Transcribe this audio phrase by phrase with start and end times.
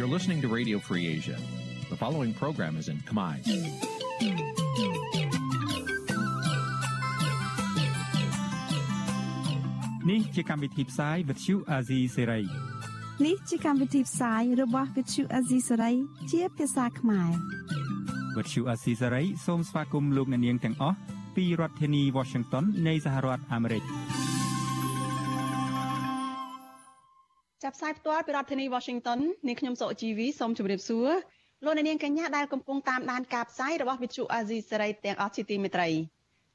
[0.00, 1.36] You're listening to Radio Free Asia.
[1.90, 3.34] The following program is in Khmer.
[10.10, 12.44] នេះជាកម្មវិធីផ្សាយ Vuthu Azizi Serai
[13.26, 15.94] នេះជាកម្មវិធីផ្សាយរបស់ Vuthu Azizi Serai
[16.32, 17.30] ជាភាសាខ្មែរ
[18.36, 20.96] Vuthu Azizi Serai សូមស្វាគមន៍លោកអ្នកនាងទាំងអស់
[21.36, 23.82] ពីរដ្ឋធានី Washington នៃសហរដ្ឋអាមេរិក
[27.70, 31.10] ចាប់ផ្សាយផ្ទាល់ពីរដ្ឋធានី Washington នាងខ្ញុំសុកជីវីសូមជម្រាបសួរ
[31.64, 35.88] លោកអ្នកនាងកញ្ញាដែលកំពុងតាមដានការផ្សាយរបស់ Vuthu Azizi Serai ទាំងអស់ជាទីមេត្រី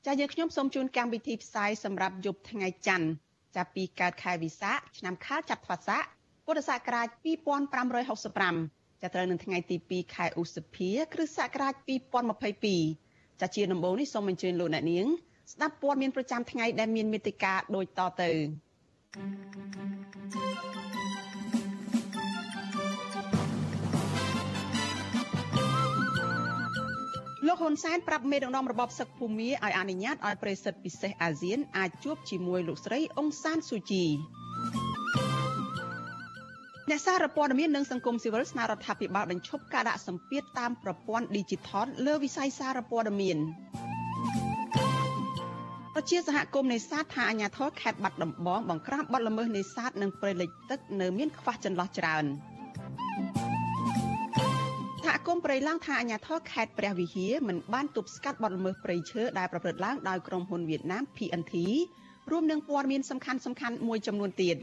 [0.06, 3.08] ចា៎យើងខ្ញុំសូមជូនកម្មវិធីផ្សាយសម្រាប់យប់ថ្ងៃច័ន្ទ
[3.56, 6.04] ចាប់ពីកើតខែវិសាខឆ្នាំខាលចត្វាស័ក
[6.46, 7.08] ពុទ្ធសករាជ
[7.86, 11.74] 2565ចាប់ត្រូវនឹងថ្ងៃទី2ខែឧសភា គ្រិស្តសករាជ
[12.58, 15.08] 2022ចាជាដំបូងនេះសូមអញ្ជើញលោកអ្នកនាង
[15.54, 18.30] ស្ដាប់ព័ត៌មានប្រចាំថ្ងៃដែលមានមេត្តាដូចតទៅ
[27.48, 34.06] លោកហ៊ុនសែនប្រាប់មេដឹកនាំរបបសឹកភូមាឲ្យអនុញ្ញាតឲ្យប្រិសិទ្ធពិសេសអាស៊ានអាចជួបជាមួយលោកស្រីអ៊ុងសានស៊ូជី
[36.90, 43.38] អ្នកសារព័ត៌មាននិងសង្គមស៊ីវិលស្នើរដ្ឋាភិបាលបញ្ឈប់ការដាក់សម្ពាធតាមប្រព័ន្ធ Digital លើវិស័យសារព័ត៌មាន
[45.96, 52.26] ប្រជាសហគមន៍នេសាទថាអាញាធរខេត្តបាត់ដំបងបង្ក្រាបបទល្មើសនេសាទនិងព្រៃលិចទឹកនៅមានខ្វះចន្លោះច្រើន
[55.06, 61.54] សហគមន៍ព្រៃឡង់ថាអាញាធរខេត្តព្រះវិហារមិនបានទប់ស្កាត់បទល្មើសព្រៃឈើដែលប្រព្រឹត្តឡើងដោយក្រុមហ៊ុនវៀតណាម PNT
[62.32, 64.56] រួមនឹងព័ត៌មានសំខាន់សំខាន់មួយចំនួនទៀត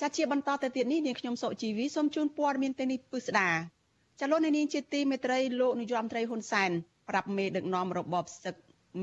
[0.00, 3.50] ចាត់ជាបន្តទៅទៀតនេះនាងខ្ញុំសុជីវីសូមជូនព័ត៌មានទៅនេះពិស្ដា
[4.20, 6.70] ចលនានាងជាទីមេត្រីលោកនាយរដ្ឋមន្ត្រីហ៊ុនសែន
[7.08, 8.54] ប្រាប់មេដឹកនាំរបបសឹក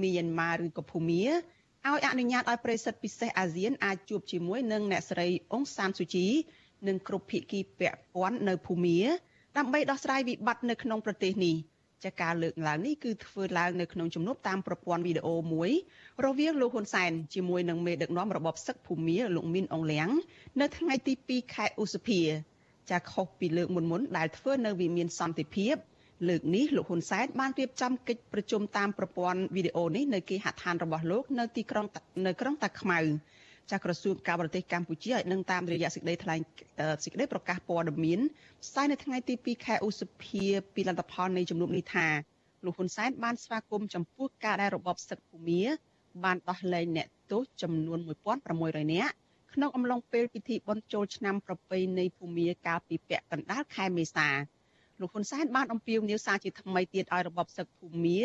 [0.01, 6.27] មីយ៉ាន់ម៉ាឬក៏ភូមាឲ្យអនុញ្ញាតឲ្យប្រិសិទ្ធពិសេសអាស៊ានអាចជួបជាមួយនឹងអ្នកស្រីអ៊ុងសានស៊ូជី
[6.87, 8.99] និងគ្រប់ភាគីពាក់ព័ន្ធនៅភូមា
[9.57, 11.55] ដើម្បីដោះស្រាយវិបត្តិនៅក្នុងប្រទេសនេះ
[12.05, 15.69] ចាការលើកឡើងនេះគឺធ្វើឡើងនៅក្នុងជំនួបតាមប្រព័ន្ធវីដេអូមួយ
[16.25, 20.09] រវាងលោកហ៊ុនសែនជាមួយនឹងមេដឹកនាំរបបសឹកភូមាលោកមីនអងលៀង
[20.61, 22.21] នៅថ្ងៃទី2ខែឧសភា
[22.89, 25.75] ចាខុសពីលើកមុនមុនដែលធ្វើនៅវិមានសន្តិភាព
[26.29, 31.85] លើកនេះលោកហ៊ុនសែនបានរៀបចំកិច្ចប្រជុំតាមប្រព័ន្ធវីដេអូនេះនៅគេហដ្ឋានរបស់លោកនៅទីក្រុង
[32.25, 32.99] នៅក្រុងតាខ្មៅ
[33.69, 36.39] ចាស់ក្រសួងការបរទេសកម្ពុជាឲ្យនឹងតាមរយៈសេចក្តីថ្លែង
[37.03, 38.19] សេចក្តីប្រកាសព័ត៌មាន
[38.63, 42.07] ផ្សាយនៅថ្ងៃទី2ខែឧសភាពីលទ្ធផលនៃជំនួបនេះថា
[42.65, 45.61] លោកហ៊ុនសែនបានស្វាគមន៍ចំពោះការដែលរបបសឹកភូមា
[46.23, 47.99] បានដោះលែងអ្នកទោសចំនួន
[48.45, 49.13] 1600នាក់
[49.53, 54.29] ក្នុងអំឡុងពេលពិធីបុណ្យចូលឆ្នាំប្រពៃណីភូមាកាលពីពាក់កណ្ដាលខែមេសា
[54.99, 58.21] លោកហ៊ុនសែនបានអំពាវនាវសារជាថ្មីទៀតឲ្យរបបសឹកភូមា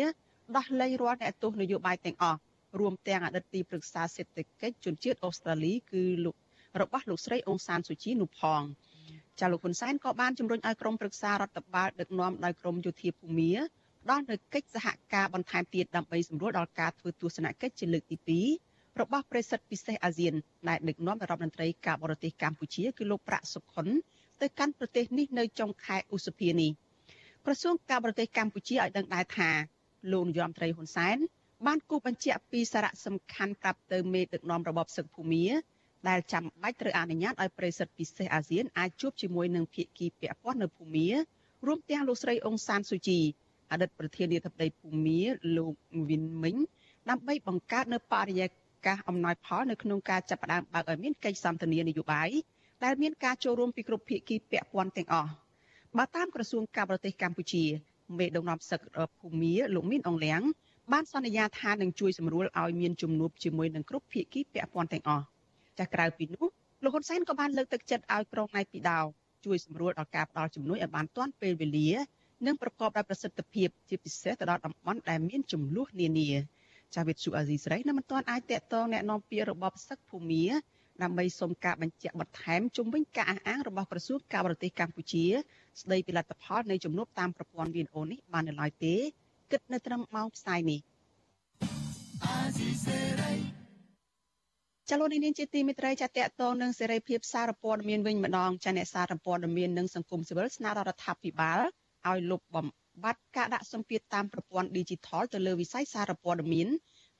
[0.57, 2.39] ដោះលែងរាល់អ្នកទោសនយោបាយទាំងអស់
[2.79, 6.35] រួមទាំងអតីតទីប្រឹក្សាសេដ្ឋកិច្ចជនជាតិអូស្ត្រាលីគឺលោក
[6.81, 8.61] របស់លោកស្រីអ៊ុងសានស៊ូជីនោះផង
[9.39, 13.51] ចាលោកហ៊ុនសែនក៏បានជំរុញឲ្យក្រុមប្រឹក្សារដ្ឋបាលដឹកនាំដោយក្រមយោធាភូមា
[14.03, 20.33] ផ្ដល់នូវកិច្ចសហការបន្ថែមទៀតដើម្បីសម្រួលដល់ការធ្វើទស្សនកិច្ចជាលើកទី2របស់ប្រេសិតពិសេសអាស៊ាន
[20.69, 23.87] ដែលដឹកនាំរដ្ឋមន្ត្រីការបរទេសកម្ពុជាគឺលោកប្រាក់សុខុន
[24.41, 26.71] ទៅកាន់ប្រទេសនេះនៅចុងខែឧសភានេះ
[27.45, 29.49] ក្រសួងការបរទេសកម្ពុជាឲ្យដឹងដែរថា
[30.11, 31.17] លោកនាយរដ្ឋមន្ត្រីហ៊ុនសែន
[31.65, 35.45] បានគូបញ្ជាក់ពីសារៈសំខាន់ប្រាប់ទៅមេដឹកនាំរបបសឹកភូមា
[36.09, 41.07] ដែលចាំបាច់ត្រូវអនុញ្ញាតឲ្យប្រិស័ទពិសេសអាស៊ានអាចជួបជាមួយនឹងភាគីពាក់ព័ន្ធនៅភូមា
[41.65, 43.19] រួមទាំងលោកស្រីអ៊ុងសានស៊ូជី
[43.71, 45.21] អតីតប្រធានាធិបតីភូមា
[45.57, 45.73] លោក
[46.09, 46.55] វិនមិញ
[47.09, 48.47] ដើម្បីបង្កើតនៅបរិយា
[48.85, 52.29] កាសអំណោយផលនៅក្នុងការចាប់ផ្ដើមបើកឲ្យមានកិច្ចសន្ទនានយោបាយ
[52.83, 55.31] ដែលមានការចូលរួមពីគ្រប់ភាគីពាក់ព័ន្ធទាំងអស់
[55.97, 57.63] បើតាមក្រសួងការបរទេសកម្ពុជា
[58.17, 58.81] មេដឹកនាំសឹក
[59.19, 60.41] ភូមាលោកមីនអងលៀង
[60.92, 65.24] បានសន្យាថានឹងជួយសម្រួលឲ្យមានជំនួបជាមួយនឹងគ្រប់ភាគីពាក់ព័ន្ធទាំងអស់
[65.78, 66.46] ចាស់ក្រៅពីនោះ
[66.82, 69.00] លោកហ៊ុនសែនក៏បានលើកទឹកចិត្តឲ្យក្រុងណៃពីដោ
[69.44, 71.90] ជួយសម្រួលដល់ការផ្ដល់ជំនួយឲ្យបានទាន់ពេលវេលា
[72.46, 76.30] និងប្រកបដោយប្រសិទ្ធភាពជាពិសេសទៅដល់តំបន់ដែលមានចំនួននានា
[76.94, 80.44] ចាវិទ្យុអាស៊ីសេរីនៅមិនទាន់អាចតកតងแนะនាំពាក្យរបបសឹកភូមា
[81.02, 85.24] ដើម្បីសុំការបញ្ជាក់បន្ថែមជុំវិញការអះអាងរបស់ក្រសួងការបរទេសកម្ពុជា
[85.80, 88.94] ស្ដីពីលទ្ធផលនៃជំនួបតាមប្រព័ន្ធវីដេអូនេះបាននៅឡើយទេ
[89.51, 90.79] គិតនៅត្រឹមម៉ោងផ្សាយនេះ
[94.89, 101.59] ចលនានាងជាទីមេត្រីចាតតតងនឹងសេរីភាពសារព័ត៌មានវិញម្ដងចាអ្នកសារព័ត៌មាននិងសង្គមស៊ីវិលស្នើរដ្ឋាភិបាល
[102.07, 102.67] ឲ្យលុបបំ
[103.03, 106.67] បាត់ការដាក់សម្ពាធតាមប្រព័ន្ធ Digital ទៅលើវិស័យសារព័ត៌មាន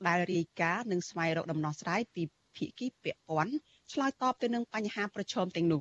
[0.06, 2.22] ដែលរាយការណ៍និងស្វែងរកដំណោះស្រាយពី
[2.56, 3.52] ភាគីពាក់ព័ន្ធ
[3.92, 5.80] ឆ្លើយតបទៅនឹងបញ្ហាប្រឈមទាំងនោះ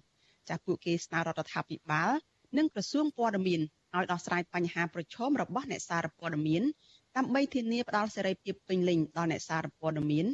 [0.50, 2.12] ចាពួកគេស្នើរដ្ឋាភិបាល
[2.57, 3.62] និងក្រសួងព័ត៌មាន
[3.97, 6.63] ឲ្យដោះស្រាយបញ្ហាប្រឈមរបស់អ្នកសារព័ត៌មាន
[7.18, 10.25] ដើម្បីធានាផ្ដល់សេរីភាពពេញលេញដល់អ្នកសារព័ត៌មាន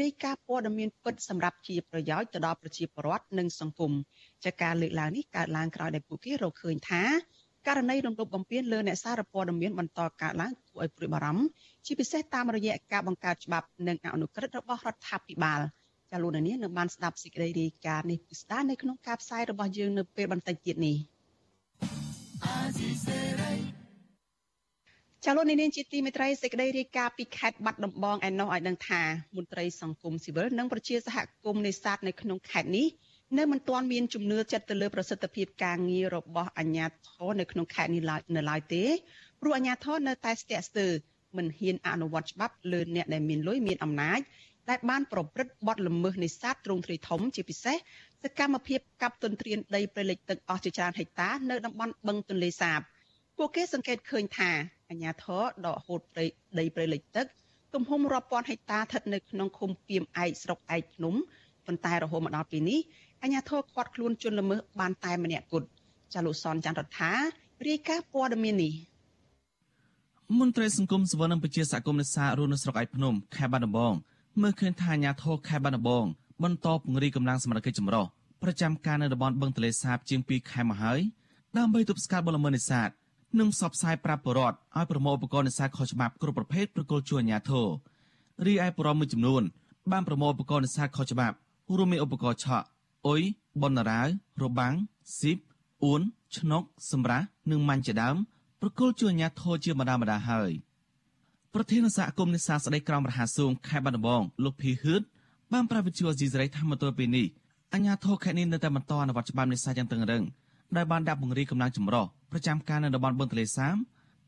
[0.00, 3.92] រាយការណ៍ព័ត៌មានពិតសម្រាប់ជាប្រយោជន៍ទៅដល់ប្រជាពលរដ្ឋនិងសង្គម
[4.44, 7.02] ចាការលើកឡើងនេះកើតឡើងក្រោយដែលពួកគេរកឃើញថា
[7.66, 11.44] ករណីរំលោភបំពានលើអ្នកសារព័ត៌មានបន្តកើតឡើងគួរឲ្យព្រួយបារម្ភ
[11.86, 15.60] ជាពិសេសតាមរយៈការបង្កើតច្បាប់និងអនុក្រឹត្យរបស់រដ្ឋាភិបាល
[16.10, 20.96] ចាលោកនាងនៅបានស្ដាប់សេចក្តីរាយការណ៍នេះពិស្ដារនៅក្នុងការផ្សាយរបស់យើងនៅពេលបន្តិចទៀតនេះ
[25.24, 29.02] ចាលោកនាងជាទីមេត្រីសេចក្តីរាយការណ៍ពីខេត្តបាត់ដំបងឯណោះឲ្យដឹងថា
[29.36, 32.86] មន្ត្រីសង្គមស៊ីវិលនិងប្រជាសហគមន៍នេសាទនៅក្នុងខេត្តនេះ
[33.38, 38.84] នៅមិនទាន់មានជំនឿចិត្តទៅលើប្រសិទ្ធភាពការងាររបស់អាជ្ញាធរនៅក្នុងខេត្តនេះឡើយនៅឡើយទេ
[39.40, 40.92] ព្រោះអាជ្ញាធរនៅតែស្ទាក់ស្ទើរ
[41.36, 44.20] មិនហ៊ានអនុវត្តច្បាប់លើអ្នកដែលមានលុយមានអំណាច
[44.70, 47.76] ដែលបានប្រព្រឹត្តបទល្មើសនេសាទទ្រង់ទ្រាយធំជាពិសេស
[48.22, 52.80] សកម្មភាពកាប់ទន្ទ្រានដីព្រៃលិចទឹកអស់ជាច្រើនហិកតានៅតំបន់បឹងទន្លេសាប
[53.36, 54.50] ពួកគេសង្កេតឃើញថា
[54.88, 56.24] អាជ្ញាធរដកហូតព្រៃ
[56.58, 57.26] ដីព្រៃលិចទឹក
[57.74, 61.14] ទំហំរាប់ពាន់ហិកតាស្ថិតនៅក្នុងឃុំពីមឯកស្រុកឯកភ្នំ
[61.66, 62.80] ប៉ុន្តែរហូតមកដល់ពេលនេះ
[63.22, 65.66] អាជ្ញាធរខាត់ខ្លួនជនល្មើសបានតែម្នាក់គត់
[66.14, 67.12] ចាលោកសនច័ន្ទរដ្ឋា
[67.68, 68.72] រាយការណ៍ព័ត៌មាននេះ
[70.40, 73.94] មន្ត្រីសង្គមសវននិងប្រជាសហគមន៍នេសាទរស់នៅស្រុកឯកភ្នំខេត្តបាត់ដំបង
[74.42, 76.04] មើលឃើញថាអាញាធរខេត្តបាត់ដំបង
[76.42, 78.04] បន្តពង្រីកកម្លាំងសមត្ថកិច្ចចម្រុះ
[78.42, 81.00] ប្រចាំការនៅតំបន់បឹងទន្លេសាបជាង2ខែមកហើយ
[81.56, 82.88] ដើម្បីទប់ស្កាត់បលល្មើសនេសាទ
[83.38, 87.66] និងផ្សព្វផ្សាយប្រាប់ប្រជាពលរដ្ឋឲ្យប្រមូលឧបករណ៍នេសាទខុសច្បាប់គ្រប់ប្រភេទប្រគល់ជួយអាញាធរ
[88.46, 89.42] រីឯបរិមមួយចំនួន
[89.92, 91.36] បានប្រមូលឧបករណ៍នេសាទខុសច្បាប់
[91.76, 92.66] រួមមានឧបករណ៍ឆក់
[93.06, 93.22] អុយ
[93.62, 94.06] បណ្ណារាវ
[94.42, 94.74] របាំង
[95.18, 95.38] ស៊ីប
[95.84, 96.00] អួន
[96.36, 98.16] ឆ្នុកសម្រាប់និងម៉ាញ់ជាដើម
[98.60, 100.50] ប្រគល់ជួយអាញាធរជាម្ដងម្ដងហើយ
[101.60, 105.02] ប្រធានសហគមន៍នេសាទស្ដីក្រមរហាសួងខេត្តបាត់ដំបងលោកភីហឺត
[105.52, 107.26] បានប្រាវិទ្យាអេស៊ីសរ៉ៃថាមទល់ពេលនេះ
[107.74, 110.22] អញ្ញាធរខេត្តនេះនៅតែបន្តអនុវត្តច្បាប់នេសាទយ៉ាងតឹងរឹង
[110.76, 113.74] ដោយបានដាក់ពង្រីកកម្លាំងចម្រុះប្រចាំការនៅតំបន់បឹងទន្លេសាប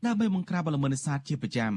[0.05, 1.73] ដើម្បីបង្ក្រាបបលល្មើសនេសាទជាប្រចាំ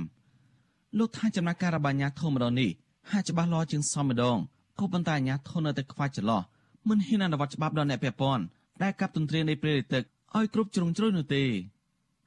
[0.99, 2.71] លោកថាចំណាក់ការរបស់អាញាធរម្ដងនេះ
[3.11, 4.37] ហាក់ច្បាស់លាស់ជាងសមម្ដង
[4.79, 6.43] ក៏ប៉ុន្តែអាញាធរនៅតែខ្វះចន្លោះ
[6.89, 8.45] មិនហ៊ានអនុវត្តច្បាប់ដល់អ្នកពាក់ព័ន្ធ
[8.83, 10.05] ដែលកាប់ទន្ទ្រាននៃព្រៃលិចទឹក
[10.37, 11.45] ឲ្យគ្រប់ជ្រុងជ្រោយនោះទេ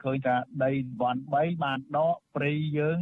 [0.03, 0.71] ឃើញថាដី
[1.01, 1.33] វ៉ាន់3
[1.63, 2.97] បានដកព្រៃយើង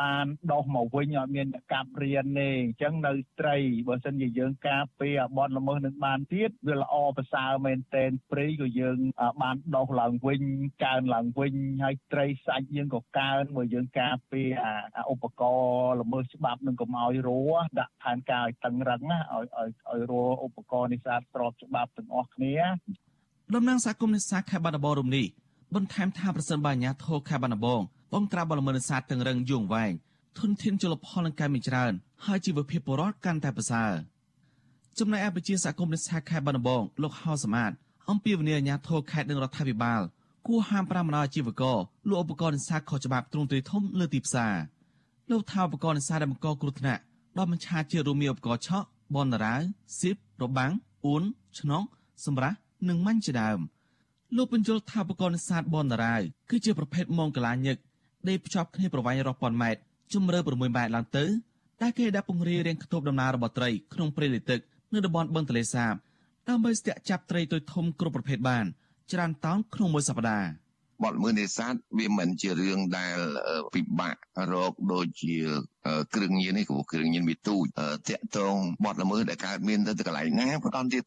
[0.00, 3.56] បានដោះមកវិញអត់មានកាប់រៀនទេអញ្ចឹងនៅត្រី
[3.88, 8.98] បើសិនជាយើងការពារបនល្មើសនឹងបានទៀតវាល្អប្រសើរមែនតែនព្រៃក៏យើង
[9.42, 10.42] បានដោះឡើងវិញ
[10.84, 11.54] កើនឡើងវិញ
[11.84, 17.40] ហើយត្រីសាច់យើងក៏កើនបើយើងការពារអាឧបករណ៍ល្មើសច្បាប់នឹងកុំឲ្យរੂ
[17.78, 22.56] ដាក់ផែនការឲ្យតឹងរឹងណាឲ្យឲ្យឲ្យរੂឧបករណ៍នេសាទស្របច្បាប់ទាំងអស់គ្នា
[23.54, 25.26] តំណាងសហគមន៍នេសាទខេត្តបាត់ដំបងរំនេះ
[25.74, 27.82] បន្ថែមថាប្រសិនបើអាញាធរខេត្តបាត់ដំបង
[28.12, 29.92] បងក្រាបបលមនសាទទាំងរឹងយងវែង
[30.38, 31.92] ធនធានជលផលនឹងកាន់មានច្រើន
[32.24, 33.92] ហើយជីវភាពពលរដ្ឋកាន់តែប្រសើរ
[34.98, 37.70] ចំណែកឯប្រជាសហគមន៍នេសាទខេត្តបាត់ដំបងលោកហៅសមាត
[38.10, 40.00] អំពីវនីអាញាធរខេត្តនិងរដ្ឋាភិបាល
[40.46, 41.78] គួរហាមប្រាមដល់អាជីវករ
[42.08, 44.54] លក់ឧបករណ៍នេសាទខុសច្បាប់ទ្រង់ទ្រាយធំលើទីផ្សារ
[45.30, 47.00] លោកថាឧបករណ៍នេសាទដែលបង្កគ្រោះថ្នាក់
[47.38, 49.60] ដល់បញ្ឆាជារួមមានឧបករណ៍ឆក់បនតារាវ
[49.98, 50.72] ស៊ីបរបាំង
[51.04, 51.22] អ៊ូន
[51.58, 51.82] ឆ្នង
[52.24, 52.56] សម្រាប់
[52.88, 53.58] និងម៉ាញ់ជាដើម។
[54.36, 56.20] លោកបញ្យលថាបកនសាទបនតារាវ
[56.50, 57.76] គឺជាប្រភេទមងកលាញឹក
[58.28, 59.80] ដែលភ្ជាប់គ្នាប្រវែងរាប់ពាន់ម៉ែត្រ
[60.12, 61.24] ជម្រៅ6ម៉ែត្រឡើងទៅ
[61.82, 64.60] ដែលគេដាក់ពង្រាយរៀងខ្ទប់ដំណើររបស់ត្រីក្នុងព្រៃលិទឹក
[64.92, 65.94] នៅតំបន់បឹងទន្លេសាប
[66.48, 68.64] ដើម្បីស្ទាក់ចាប់ត្រីទុយធំគ្រប់ប្រភេទបាន
[69.12, 70.48] ច្រើនតោនក្នុងមួយសប្តាហ៍
[71.04, 73.16] បទល្មើសនេសាទវាមិនជារឿងដែល
[73.74, 74.16] ពិបាក
[74.52, 75.36] រកដូចជា
[76.14, 77.64] គ្រឿងញៀននេះព្រោះគ្រឿងញៀនវាទូច
[78.08, 81.02] តាក់ទងបទល្មើសដែលកើតមានទៅកន្លែងណាក៏ដល់ទៀត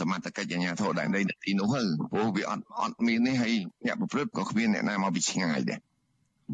[0.00, 3.54] សមត្ថកិច្ចអាជ្ញាធរដែនដីនៅទីនោះហើយព្រោះវាអត់អត់មាននេះហើយ
[3.86, 5.80] អ្នកប្រព្រឹត្តក៏គ្មានអ្នកណាមកពីឆ្ងាយដែរ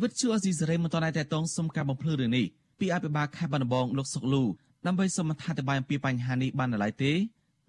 [0.02, 2.46] វិទ្យុអស៊ីសេរីមិនតតែតតងសុំការបំភ្លឺរឿងនេះ
[2.80, 4.44] ពីអភិបាលខេត្តបាត់ដំបងលោកសុកលូ
[4.86, 7.12] ដើម្បីសូមអធិប្បាយអំពីបញ្ហានេះបាននៅឡើយទេ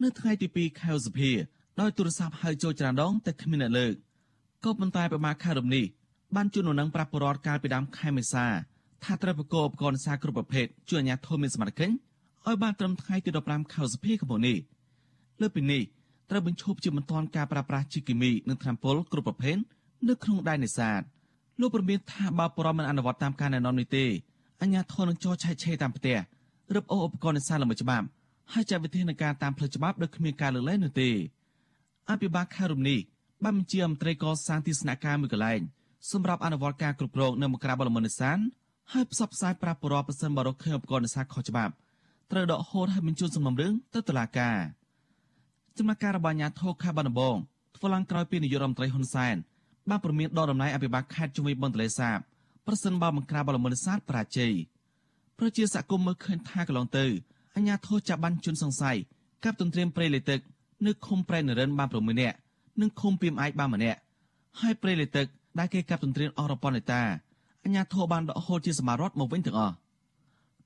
[0.03, 1.31] នៅថ្ងៃទី2ខែឧសភា
[1.79, 3.93] ដោយទូរស័ព្ទហៅចូលច្រានដងតែគ្មានអ្នកលើក
[4.65, 5.85] ក៏ប៉ុន្តែប្រមាខែរំនេះ
[6.35, 8.45] បានជួននឹងប្រាប់បរដ្ឋកាលពីដើមខែមេសា
[9.03, 11.93] ថាត្រូវប្រកបឧបករណ៍នេសាទគ្រប់ប្រភេទជួយអាជ្ញាធរមានសមត្ថកិច្ច
[12.47, 14.57] ឲ្យបានត្រឹមថ្ងៃទី15ខែសីហាឆ្នាំនេះ
[15.41, 15.81] លើពីនេះ
[16.29, 19.57] ត្រូវបញ្ឈប់ជាបន្ទាន់ការប្រើប្រាស់ជីគីមីនិងថ្នាំពុលគ្រប់ប្រភេទ
[20.07, 21.01] នៅក្នុងដែននេសាទ
[21.59, 24.05] លោកប្រមានថាបើបរិមិនអនុវត្តតាមការណែនាំនេះទេ
[24.61, 26.17] អាជ្ញាធរនឹងចោទឆែកឆេរតាមផ្ទះ
[26.75, 28.05] រឹបអូសឧបករណ៍នេសាទល្មើសច្បាប់
[28.53, 31.09] ហើយចាត់វិធានការតាមផ្លូវច្បាប់ដោយគ្មានការលើកលែងនោះទេ
[32.09, 32.99] អភិបាលខេត្តរំនេះ
[33.43, 35.61] បានបញ្ជាមន្ត្រីកសាងទីស្នាក់ការមួយកន្លែង
[36.11, 38.37] សម្រាប់អនុវត្តការគ្រប់គ្រងនៅមកក្រាបបលមនិសាន
[38.93, 41.73] ហើយផ្សព្វផ្សាយប្រាប់បរិបទប្រសិនបរកឃើញឧបករណ៍នេសាទខុសច្បាប់
[42.31, 44.57] ត្រូវដកហូតហើយបញ្ជូនសំណុំរឿងទៅតុលាការ
[45.77, 47.37] ចំណាក់ការរបស់អាជ្ញាធរខេត្តបាត់ដំបង
[47.75, 49.35] ធ្វើឡើងក្រោយពីនាយករដ្ឋមន្ត្រីហ៊ុនសែន
[49.89, 52.17] បានប្រមានដល់តំណែងអភិបាលខេត្តជំនួយបនទលេសាប
[52.67, 54.53] ប្រសិនបើបង្ក្រាបបលមនិសាទបរាជ័យ
[55.39, 57.05] ប្រជាសកម្មមើលឃើញថាកន្លងទៅ
[57.55, 58.97] អាជ្ញាធរចាប់បានជនសង្ស័យ
[59.43, 60.39] កាប់ទន្ទ្រានព្រៃលិទឹក
[60.85, 62.37] នៅឃុំប្រែនរិនបាន6នាក់
[62.81, 63.99] និងឃុំពីមឯកបានម្នាក់
[64.61, 65.27] ហើយព្រៃលិទឹក
[65.59, 67.01] ដែលគេកាប់ទន្ទ្រានអស់រប៉ុននេតា
[67.63, 69.75] អញ្ញាធរបានដកហូតជាសមារដ្ឋមកវិញទាំងអស់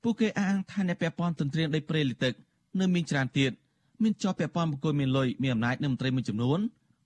[0.02, 2.34] ពួកគេអះអាងថាអ្នកពាក់ព័ន្ធទន្ទ្រានដីព្រៃលិទឹក
[2.80, 3.52] នៅមានច្រើនទៀត
[4.02, 6.60] មានជាប់ពាក់ព័ន្ធបុគ្គលមានលុយមានអំណាចនិងមន្ត្រីមួយចំនួន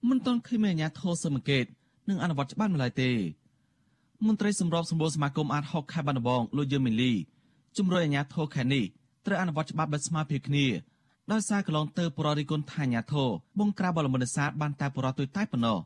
[0.09, 1.65] មិនទាន់ឃើញមានអាជ្ញាធរស៊ើបអង្កេត
[2.09, 3.11] និងអនុវត្តច្បាប់នៅឡើយទេ
[4.27, 7.13] មន្ត្រីសម្របសម្បូរសមាគមអាត6ខេត្តបាត់ដំបងលោកយឹមមីលី
[7.79, 8.85] ជំរុញអាជ្ញាធរខេត្តនេះ
[9.27, 10.67] ត្រូវអនុវត្តច្បាប់ដោយស្មើភាពគ្នា
[11.33, 13.29] ដោយសារកន្លងទៅបរិរិគុណថាអាញាធរ
[13.59, 15.79] បងក្រាបបលមនសាទបានតែបរិទុយតែប៉ុណ្ណោះ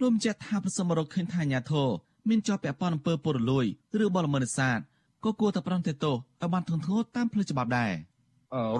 [0.00, 1.88] លោកបញ្ជាក់ថាប្រសិនមករកឃើញថាអាញាធរ
[2.28, 3.66] មានជាប់ពាក់ព័ន្ធអំពើពុករលួយ
[4.04, 4.78] ឬបលមនសាទ
[5.24, 7.92] ក៏គួរតែប្រន្ទាទោសឲ្យបានធ្ងន់ធ្ងរតាមផ្លូវច្បាប់ដែរ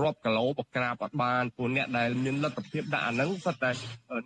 [0.02, 3.70] រាប់គីឡូបក្រាបអត់បានពួកអ្នកដែលមានលទ្ធភាពដាក់អាហ្នឹងសិតតែ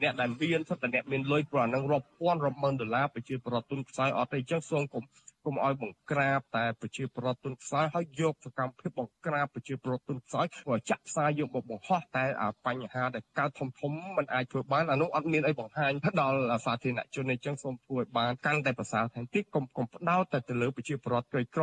[0.02, 5.02] អ្នកដែលមានសិតតែអ្នកមានលុយព្រោះអាហ្នឹងរាប់ពាន់រាប់ម៉ឺនដុល្លារប្រជាប្រដ្ឋទុនខ្សោយអត់ទេអញ្ចឹងសូមកុំ
[5.46, 10.46] កុំឲ្យបង្ក្រាបតែប្រជាប្រដ្ឋទុនខ្សោយហើយយកសកម្មភាពបង្ក្រាបប្រជាប្រដ្ឋទុនខ្សោយ
[10.90, 12.24] ចាក់ផ្សាយយកមកបង្ហោះតែ
[12.66, 21.62] បញ្ហាដែលកើតធំធំมันអាចធ្វើបានអានោះអត់មានអីបង្ហាញដល់សាធារណជនអញ្ចឹងសូមធ្វើឲ្យបានកាន់តែប្រសើរថែមទៀតកុំកុំផ្ដោតតែទៅលើប្រជាប្រដ្ឋក្រីក្រ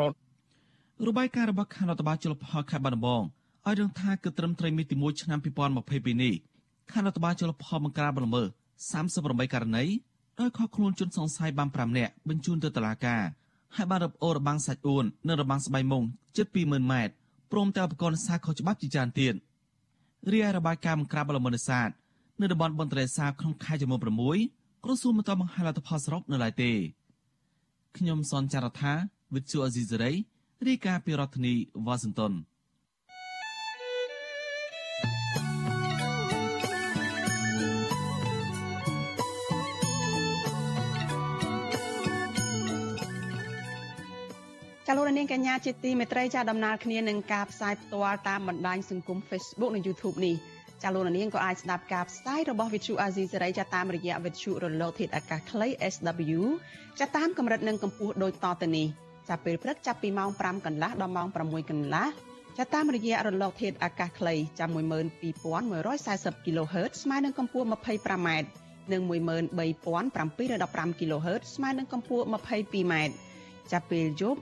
[1.07, 3.23] របាយការណ៍របស់ខេត្តរដ្ឋបាលជលផលខេត្តបាត់ដំបង
[3.67, 6.33] ឲ្យដឹងថាគឺត្រឹមត្រីមាសទី1ឆ្នាំ2022នេះ
[6.91, 9.85] ខេត្តរដ្ឋបាលជលផលបង្ក្រាបល្មើស38ករណី
[10.39, 13.23] ដោយខកខ្លួនជនសង្ស័យបាន5នាក់បញ្ជូនទៅតុលាការ
[13.75, 16.04] ហើយបានរឹបអូររបាំងសាច់អួននិងរបាំងស្បៃមុង
[16.38, 17.13] ជិត20000ម៉ែត្រ
[17.51, 19.34] ព្រមទាំងឧបករណ៍នេសាទខុសច្បាប់ជាច្រើនទៀត
[20.32, 21.90] រាយរបាយការណ៍បង្ក្រាបល្មើសនេសាទ
[22.42, 24.00] នៅតំបន់បនត្រេសាក្នុងខែចំនួន
[24.42, 26.72] 6ក្រសួងមិនតបង្ហាញលទ្ធផលសរុបនៅឡើយទេ
[27.98, 28.94] ខ្ញុំសនចាររថា
[29.34, 30.12] វិទ្យុអេស៊ីសេរី
[30.68, 31.54] រាយការណ៍ពីរដ្ឋធានី
[31.86, 32.34] វ៉ាស៊ីនតោន
[44.93, 50.36] ចាលោកនាងកញ្ញាជាទីមេត្រីចាដំណើរគ្នានឹងការផ្សាយផ្ទាល់តាមបណ្ដាញសង្គម Facebook និង YouTube នេះ
[50.83, 56.41] ចាលោកនាងក៏អាចស្ដាប់ការផ្សាយរបស់ Vithu Azizi សេរីចាតាមរយៈ Vithu រលកធាតុអាកាសខ្លី SW
[57.00, 58.88] ចាតាមកម្រិតនិងកម្ពស់ដូចតទៅនេះ
[59.29, 62.07] ចាពេលព្រឹកចាប់ពីម៉ោង5កន្លះដល់ម៉ោង6កន្លះ
[62.57, 68.29] ចាតាមរយៈរលកធាតុអាកាសខ្លីចាំ12140 kHz ស្មើនឹងកម្ពស់ 25m
[68.91, 72.93] និង13715 kHz ស្មើនឹងកម្ពស់ 22m
[73.71, 74.41] ចាប់ពេលយប់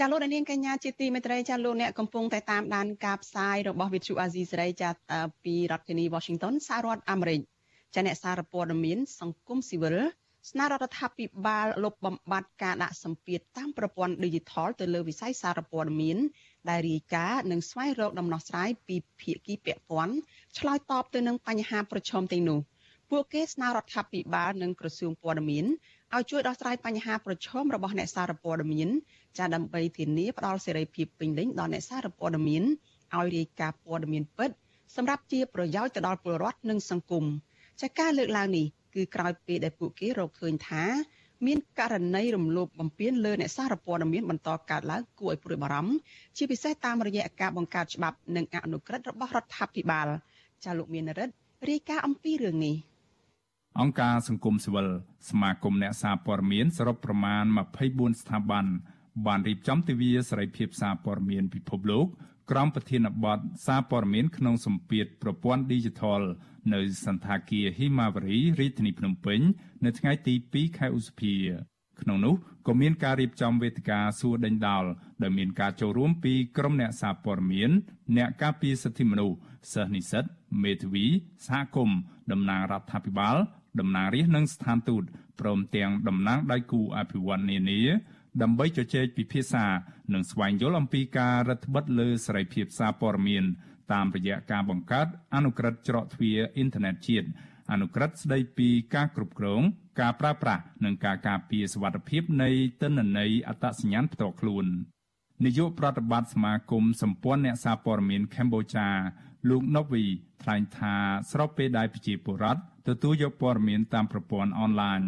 [0.00, 4.90] ចាលោកនាងកញ្ញាជាទីមេត្រីចាលោកអ្នកកំពុងតែតាមដានការផ្សាយរបស់វិទ្យុអាស៊ីសេរីចា
[5.44, 7.40] ពីរដ្ឋធានី Washington សហរដ្ឋអាមេរិក
[7.94, 9.96] ចាអ្នកសារព័ត៌មាន សង្គមស៊ីវិល
[10.50, 16.18] ស្នើរដ្ឋាភិបាលលុបបំបាត់ការដាក់សម្ពាធតាមប្រព័ន្ធ Digital ទៅលើវិស័យសារព័ត៌មាន
[16.68, 20.14] ដែលរាយការណ៍និងស្វែងរកដំណោះស្រាយពីភាគីពាក់ព័ន្ធ
[20.58, 22.60] ឆ្លើយតបទៅនឹងបញ្ហាប្រឈមទាំងនោះ
[23.10, 25.64] ពួកគេស្នើរដ្ឋាភិបាលនិងក្រសួងព័ត៌មាន
[26.14, 28.88] ឲ្យជួយដោះស្រាយបញ្ហាប្រឈមរបស់អ្នកសារព័ត៌មាន
[29.38, 32.64] ចាដើម្បីធានាផ្ដល់សេរីភាពពេញលេញដល់អ្នកសារព័ត៌មាន
[33.14, 34.50] ឲ្យរាយការណ៍ព័ត៌មានពិត
[34.96, 37.24] សម្រាប់ជាប្រយោជន៍ទៅដល់ពលរដ្ឋនិងសង្គម
[37.80, 40.84] ចាការលើកឡើងនេះគឺក្រោយពេលដែលពួកគេរកឃើញថា
[41.46, 45.94] មានករណីរំលោភបំពានលើអ្នកសារព័ត៌មានបន្តកើតឡើងគួរឲ្យព្រួយបារម្ភ
[46.36, 50.06] ជាពិសេសតាមរយៈការបង្កើតច្បាប់និងអនុក្រឹត្យរបស់រដ្ឋាភិបាល
[50.64, 51.34] ចាលោកមានរិទ្ធ
[51.70, 52.76] រាយការណ៍អំពីរឿងនេះ
[53.80, 54.88] អង្គការសង្គមស៊ីវិល
[55.30, 57.44] សមាគមអ្នកសារព័ត៌មានសរុបប្រមាណ
[57.82, 58.66] 24ស្ថាប័ន
[59.26, 62.06] បានរៀបចំទិវាសេរីភាពសារព័ត៌មានពិភពលោក
[62.50, 66.22] ក្រោមប្រធានបទសារព័ត៌មានក្នុងសម្ពាធប្រព័ន្ធ Digital
[66.74, 69.40] នៅសន្តាគារ Himawari រាជធានីភ្នំពេញ
[69.84, 71.34] នៅថ្ងៃទី2ខែឧសភា
[72.00, 72.34] ក្នុងនោះ
[72.66, 74.84] ក៏មានការរៀបចំវេទិកាសួរដេញដោល
[75.22, 77.70] ដោយមានការចូលរួមពីក្រុមអ្នកសារព័ត៌មាន
[78.16, 79.36] អ្នកការពារសិទ្ធិមនុស្ស
[79.72, 80.24] សិស្សនិស្សិត
[80.62, 81.06] មេធាវី
[81.46, 81.98] សហគមន៍
[82.32, 83.36] តំណាងរដ្ឋាភិបាល
[83.80, 85.04] តំណាងរាស្ត្រនិងស្ថានទូត
[85.40, 87.80] ព្រមទាំងតំណាងដៃគូអភិវឌ្ឍន៍នានា
[88.42, 89.66] ដើម្បីជជែកពិភាក្សា
[90.14, 93.44] និងស្វែងយល់អំពីការរដ្ឋបិទលើសេរីភាពសារព័ត៌មាន
[93.92, 97.28] តាមរយៈការបង្កើតអនុក្រឹត្យច្រកទ្វារអ៊ីនធឺណិតជាតិ
[97.72, 99.62] អនុក្រឹត្យស្តីពីការគ្រប់គ្រង
[100.00, 102.50] ការប្រើប្រាស់និងការការពារសុវត្ថិភាពនៃ
[102.82, 104.66] ទិន្នន័យអត្តសញ្ញាណផ្ទាល់ខ្លួន
[105.44, 108.88] នាយកប្រតិបត្តិសមាគមសម្ព័ន្ធអ្នកសារព័ត៌មានកម្ពុជា
[109.48, 110.04] លោកណូវី
[110.42, 110.94] ថ្លែងថា
[111.30, 115.00] ស្របពេលដែលប្រជាពលរដ្ឋទទួលយកព័ត៌មានតាមប្រព័ន្ធអនឡាញ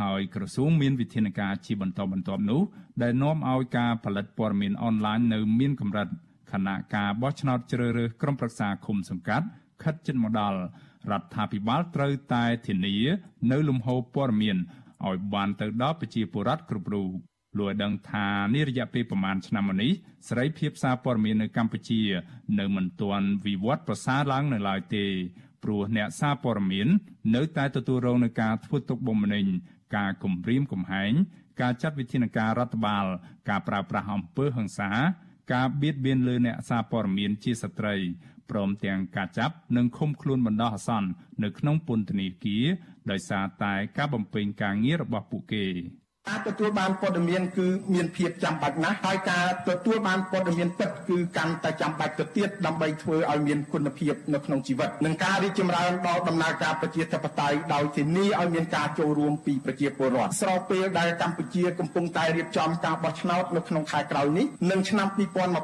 [0.00, 2.60] ហើយក្រសួងមានវិធានការជាបន្តបន្ទាប់នោះ
[3.02, 6.08] ដែលនាំឲ្យការផលិតព័ត៌មានអនឡាញនៅមានកម្រិត
[6.52, 9.46] ខណៈការបោះឆ្នោតជ្រើសរើសក្រុមប្រឹក្សាឃុំសង្កាត់
[9.82, 10.58] ខិតជិតមកដល់
[11.10, 12.96] រដ្ឋាភិបាលត្រូវតែធានា
[13.50, 14.56] នៅលំហូរព័ត៌មាន
[15.06, 17.10] ឲ្យបានទៅដល់ប្រជាពលរដ្ឋគ្រប់រូប
[17.58, 19.92] លោកដឹងថានេះរយៈពេលប្រមាណឆ្នាំមកនេះ
[20.28, 22.00] សេរីភាពសារព័ត៌មាននៅកម្ពុជា
[22.58, 25.06] នៅមិនទាន់វិវត្តប្រសើរឡើងនៅឡើយទេ
[25.62, 26.88] ព្រោះអ្នកសារព័ត៌មាន
[27.34, 29.46] នៅតែទទួលរងនឹងការធ្វើទុកបុកម្នេញ
[29.96, 31.12] ការគំរាមកំហែង
[31.60, 33.06] ការចាត់វិធានការរដ្ឋបាល
[33.48, 34.90] ការប្រើប្រាស់អំពើហិង្សា
[35.52, 37.94] ការបៀតបៀនលើអ្នកសារព័ត៌មានជាស្ត្រី
[38.50, 41.08] ព្រមទាំងការចាប់និងឃុំខ្លួនបណ្ដោះអាសន្ន
[41.42, 42.64] នៅក្នុងពន្ធនាគារ
[43.10, 45.66] ដោយសារតែការបំពេញការងាររបស់ពួកគេ
[46.28, 65.08] ការទទួលបានព័ត៌មានគឺមានភាពចាំបាច់ណាស់ហើយការទទួលបានព័ត៌មានពិតគឺកាន់តែចាំបាច់ទៅទៀតដើម្បីធ្វើឲ្យមានគុណភាពនៅក្នុងជីវិតនិងការរីកចម្រើនដល់ដំណើរការប្រជាធិបតេយ្យដោយធានាឲ្យមានការចូលរួមពីប្រជាពលរដ្ឋស្របពេលដែលកម្ពុជាកំពុងតែរៀបចំការបោះឆ្នោតនៅក្នុងខែក្រោយនេះនិងឆ្នាំ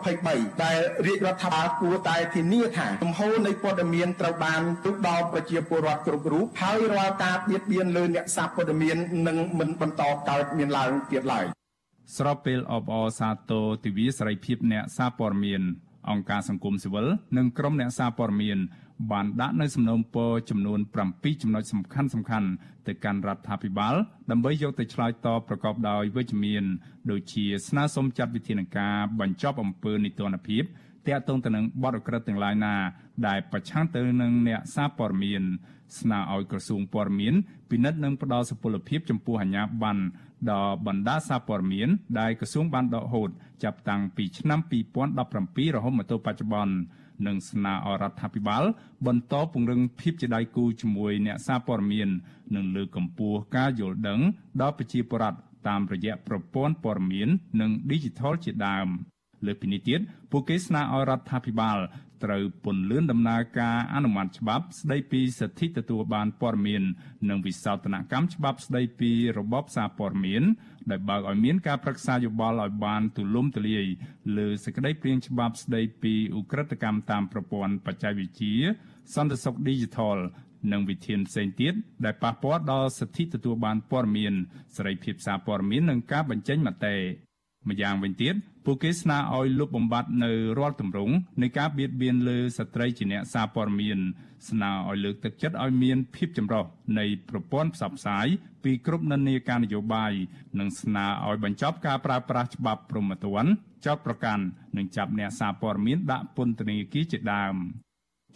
[0.03, 8.97] 2023ដែលរាជរដ្ឋាភិបាលគួរតែធានាថាទំហំនៃព័ត៌មានត្រូវបានទូដល់ប្រជាពលរដ្ឋគ្រប់រូបហើយរាល់ការបៀតបៀនលើអ្នកសារព័ត៌មាន
[9.29, 11.45] នឹងមិនបន្តកើតមានឡើងទៀតឡើយ
[12.17, 15.63] ស្របពេលអបអរសាទរទិវាសេរីភាពអ្នកសារព័ត៌មាន
[16.11, 17.07] អង្គការសង្គមស៊ីវិល
[17.37, 18.59] និងក្រុមអ្នកសារព័ត៌មាន
[19.13, 20.81] បានដាក់នៅសំណូមពរចំនួន
[21.11, 22.49] 7ចំណុចសំខាន់សំខាន់
[22.87, 23.95] ទៅកាន់រដ្ឋាភិបាល
[24.31, 26.65] ដើម្បីយកទៅឆ្លើយតបប្រកបដោយវិជ្ជមាន
[27.11, 30.65] ដូចជាស្នើសុំចាត់វិធានការបញ្ចប់អំពើនីតិរដ្ឋភាព
[31.09, 32.75] តាក់ទងទៅនឹងបទអក្រិតទាំងឡាយណា
[33.27, 35.43] ដែលប្រឆាំងទៅនឹងអ្នកសារព័ត៌មាន
[35.99, 37.35] ស្នើឲ្យក្រសួងព័ត៌មាន
[37.71, 40.03] ពិនិត្យនិងផ្ដល់សុពលភាពចំពោះអាជ្ញាប័ណ្ណ
[40.51, 41.89] ដល់បណ្ដាសារព័ត៌មាន
[42.21, 43.31] ដែលក្រសួងបានដកហូត
[43.65, 44.61] ចាប់តាំងពីឆ្នាំ
[45.17, 46.75] 2017រហូតមកទល់បច្ចុប្បន្ន
[47.27, 48.65] និងស្នើអរដ្ឋាភិបាល
[49.07, 52.09] បន្តពង្រឹងភាពជាដៃគូជាមួយអ្នកសារព័ត៌មាន
[52.57, 54.21] និងលើកកម្ពស់ការយល់ដឹង
[54.61, 57.29] ដល់ប្រជាពលរដ្ឋតាមរយៈប្រព័ន្ធព័ត៌មាន
[57.61, 58.89] និង Digital ជាដើម
[59.47, 61.79] លើពីនេះទៀតពួកគេស្នើឲ្យរដ្ឋាភិបាល
[62.25, 66.83] ត្រូវពន្លឿនដំណើរការអនុម័តច្បាប់ស្តីពីសិទ្ធិទទួលបានព័ត៌មាន
[67.29, 70.43] និងវិសោធនកម្មច្បាប់ស្តីពីរបបសារព័ត៌មាន
[70.91, 73.87] ដែលបើកឲ្យមានការប្រឹក្សាយោបល់ឲ្យបានទូលំទូលាយ
[74.37, 78.57] លើសេចក្តីព្រាងច្បាប់ស្តីពីឧក្រិដ្ឋកម្មតាមប្រព័ន្ធបច្ចេកវិទ្យា
[79.15, 80.19] សន្តិសុខ Digital
[80.73, 84.35] និងវិធានផ្សេងទៀតដែលប៉ះពាល់ដល់សិទ្ធិទទួលបានព័ត៌មាន
[84.77, 86.95] សេរីភាពសារព័ត៌មាននិងការបញ្ចេញមតិ
[87.69, 93.99] ម្យ៉ាងវិញទៀត ពួកគេស្នើឲ្យលុបបំបាត់នៅរាល់ទម្រង់នៃការបៀតបៀនលើស្ត្រីជាអ្នកសារព័ត៌មាន
[94.49, 96.65] ស្នើឲ្យលើកទឹកចិត្តឲ្យមានភាពចម្រុះ
[96.99, 98.27] នៃប្រព័ន្ធផ្សព្វផ្សាយ
[98.65, 100.13] ពីគ្រប់និន្នាការនយោបាយ
[100.59, 103.51] និងស្នើឲ្យបញ្ចប់ការប្រើប្រាស់ច្បាប់ព្រហ្មទណ្ឌ
[103.87, 104.45] ចោតប្រកាន់
[104.77, 107.57] និងចាប់អ្នកសារព័ត៌មានដាក់ពន្ធនាគារជាដើម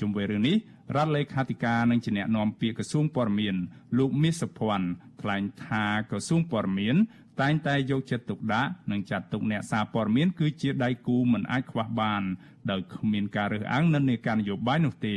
[0.00, 0.56] ជុំវិញរឿងនេះ
[0.96, 3.56] រដ្ឋលេខាធិការនិងជាអ្នកណែនាំពាក្យក្រសួងព័ត៌មាន
[3.98, 4.88] លោកមាសសុភ័ណ្ឌ
[5.20, 6.96] ថ្លែងថាក្រសួងព័ត៌មាន
[7.40, 12.22] តែងតែយកចិត្តទុកដាក់និងចាត់ទុកអ្នកសារព័ត៌មានគឺជាដៃគូមិនអាចខ្វះបាន
[12.70, 15.16] ដោយគ្មានការរើសអើងនិន្នាការនយោបាយនោះទេ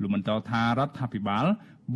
[0.00, 1.46] លោកបន្តថារដ្ឋាភិបាល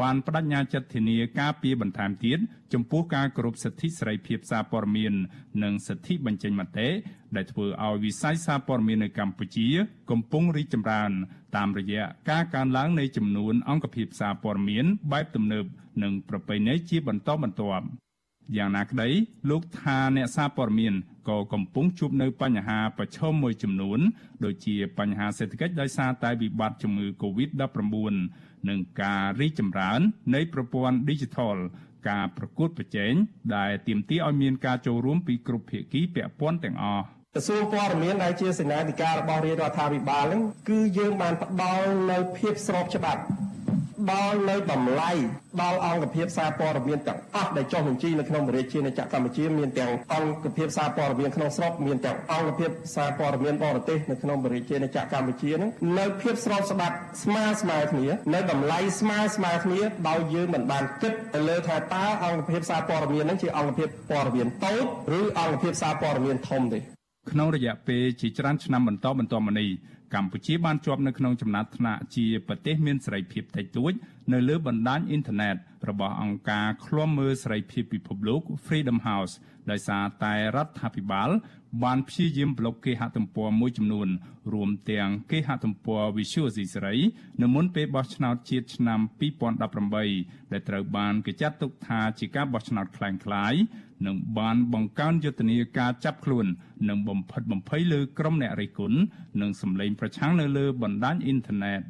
[0.01, 2.38] បានបដិញ្ញាចិត្តធានាការពារបន្ថែមទៀត
[2.72, 5.12] ចំពោះការគោរពសិទ្ធិសេរីភាពសារព័ត៌មាន
[5.62, 6.88] និងសិទ្ធិបញ្ចេញមតិ
[7.37, 9.68] ដែលធ្វើឲ្យវិស័យសារព័ត៌មាននៅកម្ពុជា
[10.11, 11.11] កំពុងរីកចម្រើន
[11.57, 15.64] តាមរយៈការកើនឡើងនៃចំនួនអង្គភាពសារព័ត៌មានបែបទំនើប
[16.03, 17.87] និងប្រពៃណីជាបន្តបន្ទាប់
[18.57, 19.09] យ៉ាងណាក្តី
[19.50, 20.94] លោកថាអ្នកសារព័ត៌មាន
[21.28, 24.00] ក៏កំពុងជួបនៅបញ្ហាប្រឈមមួយចំនួន
[24.44, 28.14] ដូចជាបញ្ហាសេដ្ឋកិច្ចដោយសារតែវិបត្តិជំងឺ Covid-19
[28.68, 30.00] និងការរីកចម្រើន
[30.35, 31.57] នៃប្រព័ន្ធ Digital
[32.09, 33.12] ការប្រកួតប្រជែង
[33.57, 43.22] ដែលទាមទារឲ្យមានការចូលរួមពីគ្រប់ភាគីពាក់ព័ន្ធទាំងអស់ក្រសួងព័ត៌មានដែលជាសេនាធិការរបស់រាជរដ្ឋាភិបាលនឹងគឺយើងបានផ្ដល់នៅភាពស្របច្បាប់
[44.10, 45.12] ដល់នៅតម្លៃ
[45.62, 64.84] ដល់អង្គភាពសារព័ត៌មានទាំងអស់ដែលចុះបញ្ជីនៅក្នុងរាជាណាចក្រកម្ពុជាមានទាំងអង្គភាពសារព័ត៌មានក្នុងស្រុកមានទាំងអង្គភាពសារព័ត៌មានបរទេសនៅក្នុងរាជាណាចក្រកម្ពុជានឹងនៅភាពស្របច្បាប់ស្មើស្មើគ្នានៅតម្លៃស្មើស្មើគ្នាដោយយើងមិនបានគិតទៅលើថាតើអង្គភាពសារព័ត៌មាននឹងជាអង្គភាពព័ត៌មានតូច
[65.18, 66.80] ឬអង្គភាពសារព័ត៌មានធំទេ
[67.30, 69.68] ក្នុងរយៈពេលជាច្រើនឆ្នាំបន្តបន្ទាប់មកនេះ
[70.14, 73.92] កម្ពុជាបានជាប់នៅក្នុងចំណាត់ថ្នាក់ជាប្រទេសមានសេរីភាពតិចតួច
[74.33, 75.57] នៅលើបណ្ដាញអ៊ីនធឺណិត
[75.88, 79.35] របស់អង្គការឃ្លាំមើលសេរីភាពពិភពលោក Freedom House
[79.70, 81.31] ដោយសារតែរដ្ឋាភិបាល
[81.84, 84.08] បានព្យាយាមប្លុកគេហទំព័រមួយចំនួន
[84.53, 87.03] រួមទាំងគេហទំព័រ Visual Society
[87.41, 88.99] នៅមុនពេលបោះឆ្នោតជាតិឆ្នាំ
[89.49, 93.62] 2018ដែលត្រូវបានគេចាត់ទុកថាជាការបោះឆ្នោតคล้ายៗ
[94.06, 96.45] និងបានបង្កើនយុទ្ធនាការចាប់ខ្លួន
[96.89, 98.99] និងបំផិតបំភ័យលើក្រុមអ្នករិះគន់
[99.41, 101.82] និងសម្លេងប្រឆាំងនៅលើបណ្ដាញអ៊ីនធឺណិត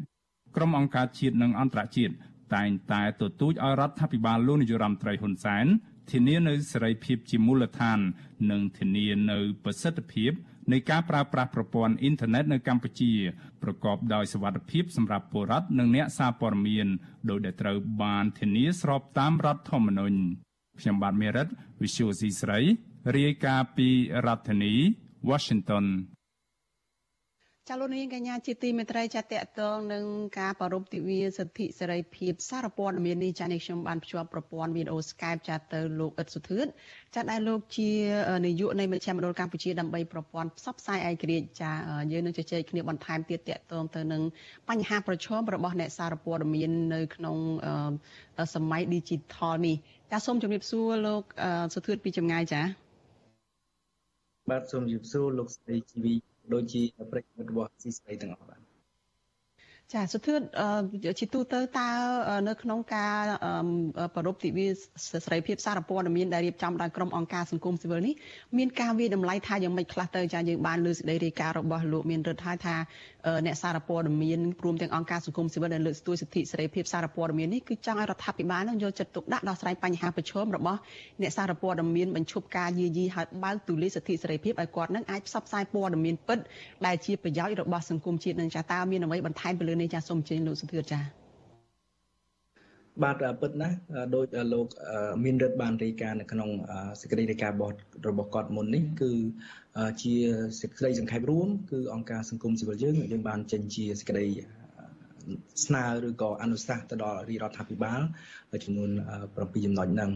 [0.56, 2.14] ក្រុមអង្គការជាតិនិងអន្តរជាតិ
[2.56, 5.66] តែងតែទទូចឲ្យរដ្ឋាភិបាលលោកនាយរដ្ឋមន្ត្រីហ៊ុនសែន
[6.11, 7.99] ធានានៅសេរីភាពជាមូលដ្ឋាន
[8.51, 10.33] និងធានានៅប្រសិទ្ធភាព
[10.73, 13.13] នៃការប្រើប្រាស់ប្រព័ន្ធអ៊ីនធឺណិតនៅកម្ពុជា
[13.63, 16.87] ប្រកបដោយសុវត្ថិភាពសម្រាប់ពលរដ្ឋនិងអ្នកសារព័ត៌មាន
[17.31, 20.19] ដោយដែលត្រូវបានធានាស្របតាមរដ្ឋធម្មនុញ្ញ
[20.81, 21.49] ខ្ញុំបាទមេរិត
[21.83, 22.61] Visual C ស្រី
[23.17, 23.89] រាយការណ៍ពី
[24.27, 24.75] រដ្ឋធានី
[25.31, 25.87] Washington
[27.69, 29.25] ចាលោកនាងកញ្ញាជាទីមេត្រីចាត
[29.61, 30.05] តងនឹង
[30.39, 36.67] ការប្រ rup ទិវាសិទ្ធិសេរីភាពសារព័ត៌មាននេះចានេះខ្ញុំបានភ្ជាប់ប្រព័ន្ធវីដេអូ Skype ចាទៅលោកអ៊ិតសុធឿន
[37.15, 37.91] ចាដែលលោកជា
[38.47, 41.71] នាយកនៃមជ្ឈមណ្ឌលកម្ពុជាដើម្បីប្រព័ន្ធផ្សព្វផ្សាយឯករាជ្យចា
[42.13, 44.23] យើងនឹងជជែកគ្នាបន្ថែមទៀតតតងទៅនឹង
[44.69, 47.37] បញ្ហាប្រឈមរបស់អ្នកសារព័ត៌មាននៅក្នុង
[48.55, 49.77] សម័យ Digital នេះ
[50.13, 51.23] ចាសូមជម្រាបសួរលោក
[51.75, 52.63] សុធឿនពីចម្ងាយចា
[54.51, 58.52] បាទសូមជម្រាបសួរលោកស្រីជីវី ដូចជាប្រិយមិត្តរបស់ស៊ីស្រីទាំងអស់បាទ
[59.95, 60.41] ចាសុធឿន
[61.21, 61.89] ជាទូទៅតើ
[62.49, 63.15] នៅក្នុងការ
[64.15, 64.67] ប្រពៃទិវា
[65.25, 68.15] សេរីភាពសារព័ត៌មានដែលរៀបចំដោយក្រុមអង្គការសង្គមស៊ីវិលនេះ
[68.59, 72.77] មានការវាតម្លៃថាយ៉ាងម៉េចខ្លះទៅចាយើងបានលើសេចក្តីរាយការណ៍របស់លោកមានរដ្ឋហើយថា
[73.47, 80.79] អ្នកសារព័ត៌មានព្រមទាំងអង្គការសង្គមស៊ីវិលដែលលើកស្ទួយសិទ្ធិសេរីភាពសារព័ត៌មាននេះគឺចង់ឲ្យរដ្ឋាភិបាលនឹងយកចិត្តទុកដាក់ដោះស្រាយបញ្ហាប្រឈមរបស់
[81.23, 86.39] អ្នកសារព័ត៌មានបញ្ឈប់ការយាយីហើយបើកទូលាយសិទ្ធិសេរីភាពឲ្យគាត់នឹងអាចផ្សព្វផ្សាយព័ត៌មានពិត
[86.87, 91.01] ដែលជាប្រយោជន៍របស់សង្គមជាតិនឹងចាតើមានអ្វីបន្ថែមពីលើនេះចាសូមអញ្ជើញលោកសុធឿចា
[93.03, 93.77] បាទពិតណាស់
[94.15, 94.67] ដោយលោក
[95.25, 96.51] មានរដ្ឋបានរាយការណ៍នៅក្នុង
[97.01, 97.77] សេចក្តីរាយការណ៍របស់
[98.09, 99.13] របស់គាត់មុននេះគឺ
[100.03, 100.15] ជា
[100.61, 104.27] សេចក្តីសង្ខេបរួមគឺអង្គការសង្គមស៊ីវិលយើងយើងបានចេញជាសេចក្តី
[105.65, 108.01] ស្នើឬក៏អនុសាសន៍ទៅដល់រាជរដ្ឋាភិបាល
[108.65, 108.91] ចំនួន
[109.29, 110.11] 7ចំណុចហ្នឹង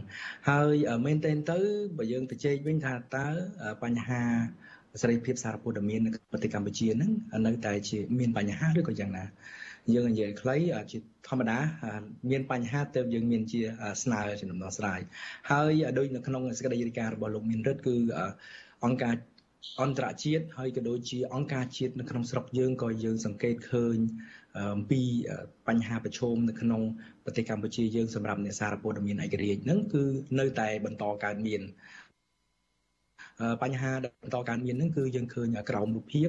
[0.48, 0.74] ហើយ
[1.07, 1.59] មែនទែនទៅ
[1.98, 3.26] បើយើងទៅជែកវិញថាតើ
[3.83, 4.22] បញ្ហា
[5.00, 7.11] សេរីភាពសារព័ត៌មាននៅប្រទេសកម្ពុជាហ្នឹង
[7.46, 9.24] នៅតែជាមានបញ្ហាឬក៏យ៉ាងណា
[9.94, 10.56] យើងនិយាយខ្លី
[10.90, 11.59] ជាធម្មតា
[12.30, 13.61] មានបញ្ហាទៅយើងមានជា
[14.02, 15.00] ស្នើជាដំណោះស្រាយ
[15.50, 17.96] ហើយដូចនៅក្នុងសេចក្តីរាយការណ៍របស់លោកមានរិទ្ធគឺ
[18.85, 19.14] អង្គការ
[19.82, 23.98] អន្តរជាតិហើយក៏ដូចជាអង្គការជាតិនៅក្នុងស្រុកយើងក៏យើងសង្កេតឃើញ
[24.59, 25.00] អំពី
[25.68, 26.82] បញ្ហាប្រឈមនៅក្នុង
[27.24, 30.02] ប្រទេសកម្ពុជាយើងសម្រាប់អ្នកសារព័ត៌មានឯករាជ្យហ្នឹងគឺ
[30.38, 31.62] នៅតែបន្តកើតមាន
[33.62, 36.29] បញ្ហាដែលបន្តកើតមានហ្នឹងគឺយើងឃើញក្រោមរូបភាព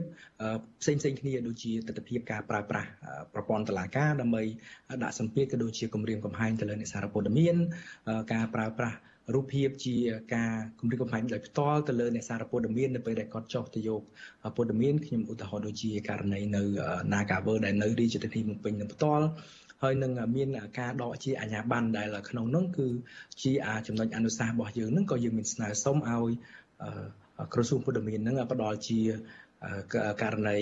[0.82, 2.90] ផ្សេងផ្សេងគ្នាដូចជាទស្សនវិជ្ជាការប្រើប្រាស់
[3.34, 4.44] ប្រព័ន្ធតឡាការដើម្បី
[5.04, 7.56] ដាក់សម្ពាធក៏ដូចជាគម្រាមកំហែងទៅលើអ្នកសារព័ត៌មាន
[8.34, 8.98] ការប្រើប្រាស់
[9.36, 9.96] រូបភាពជា
[10.36, 14.02] ការគម្រាមកំហែងដោយផ្ទាល់ទៅលើអ្នកសារព័ត៌មាននៅពេលដែលគាត់ចុះទៅយក
[14.56, 16.62] ព័ត៌មានខ្ញុំឧទាហរណ៍ដូចជាករណីនៅ
[17.14, 19.26] Nagaver ដែលនៅរាជធានីភ្នំពេញនឹងផ្ទាល់
[19.82, 20.48] ហើយនឹងមាន
[20.80, 22.88] ការដកជាអាញាប័ណ្ណដែលក្នុងនោះគឺ
[23.44, 23.52] ជា
[23.88, 26.30] ចំណុចអនុសាសន៍របស់យើងនឹងក៏យើងមានស្នើសុំឲ្យ
[27.54, 29.00] ក្រសួងពុទ្ធមាននឹងផ្ដល់ជា
[30.22, 30.60] ករណី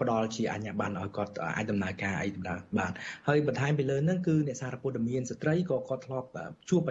[0.00, 2.92] ផ្ដល់ជាអាជ្ញាប័ណ្ណឲ្យគាត់អាចដំណើរការអីដំណើរបាន
[3.26, 6.28] ហើយបន្ថែមពីលើហ្នឹងគឺអ្នកសារពុទ្ធមានស្ត្រីក៏គាត់ធ្លាប់
[6.68, 6.82] ជួប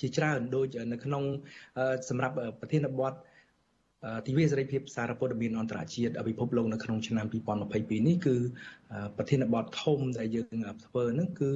[0.00, 1.22] ជាច្រើនដូចនៅក្នុង
[2.08, 3.12] សម្រាប់ប្រធានបទ
[4.26, 8.36] ទិវាសេរីភាពសារព័ត៌មានអន្តរជាតិពិភពលោកនៅក្នុងឆ្នាំ2022នេះគឺ
[9.16, 10.46] ប្រធានបទធំដែលយើង
[10.86, 11.50] ធ្វើហ្នឹងគឺ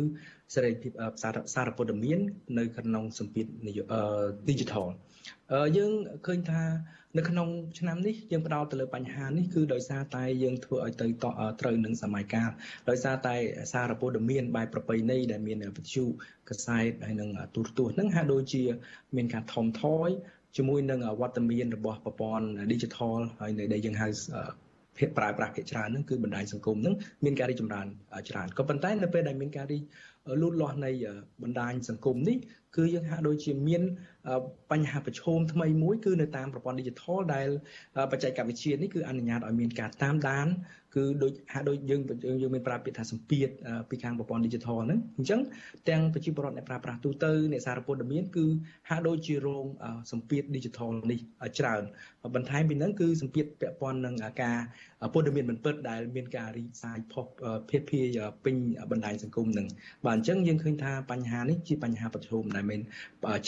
[0.55, 0.93] សេរីភាព
[1.55, 2.19] សារព័ត៌មាន
[2.59, 3.47] នៅក្នុងសម្ពាធ
[4.49, 4.87] digital
[5.77, 5.93] យើង
[6.27, 6.63] ឃើញថា
[7.17, 11.07] នៅក្នុងឆ្នាំនេះយើងផ្ដោតទៅលើបញ្ហានេះគឺដោយសារតែយើងធ្វើឲ្យទៅ
[11.61, 12.51] ត្រូវនឹងសម័យកាល
[12.91, 13.35] ដោយសារតែ
[13.73, 16.05] សារព័ត៌មានបែបប្រពៃណីដែលមានវិទ្យុ
[16.49, 18.63] កាសែតហើយនឹងទូរទស្សន៍ហ្នឹងហាក់ដូចជា
[19.17, 20.09] មានការថមថយ
[20.57, 24.09] ជាមួយនឹងវត្តមានរបស់ប្រព័ន្ធ digital ហើយនៅដែលយើងហៅ
[24.99, 27.87] ភាគប្រើប្រាស់ភាគច្រើនហ្នឹងគឺបណ្ដាញសង្គមហ្នឹងមានការរីកចម្រើន
[28.31, 29.83] ច្រើនក៏ប៉ុន្តែនៅពេលដែលមានការរីក
[30.43, 30.91] លូតលាស់នៃ
[31.43, 32.37] បណ្ដាញសង្គមនេះ
[32.77, 33.83] គឺយើងហាក់ដូចជាមាន
[34.73, 37.49] បញ្ហាប្រឈមថ្មីមួយគឺនៅតាមប្រព័ន្ធ digital ដែល
[38.13, 40.47] បច្ចេកវិទ្យានេះគឺអនុញ្ញាតឲ្យមានការតាមដាន
[40.95, 42.01] គឺដូចហាក់ដូចយើង
[42.43, 43.49] យើងមានប្រើពាក្យថាសម្ពាធ
[43.91, 45.41] ពីខាងប្រព័ន្ធ digital ហ្នឹងអញ្ចឹង
[45.89, 48.47] ទាំងប្រជាពលរដ្ឋអ្នកប្រើប្រាស់ទូទៅអ្នកសារព័ត៌មានគឺ
[48.89, 49.65] ហាក់ដូចជារង
[50.13, 51.21] សម្ពាធ digital នេះ
[51.59, 51.83] ច្រើន
[52.35, 54.59] បន្ថែមពីហ្នឹងគឺសម្ពាធពាក់ព័ន្ធនឹងការ
[55.13, 57.27] ព័ត៌មានមិនពិតដែលមានការរីកសាយផុស
[57.71, 58.01] ភាភា
[58.45, 58.57] ពេញ
[58.91, 59.67] បណ្ដាញសង្គមហ្នឹង
[60.07, 62.81] បាទអញ្ចឹងយើងឃើញថាបញ្ហានេះជាបញ្ហាប្រឈមដែលមាន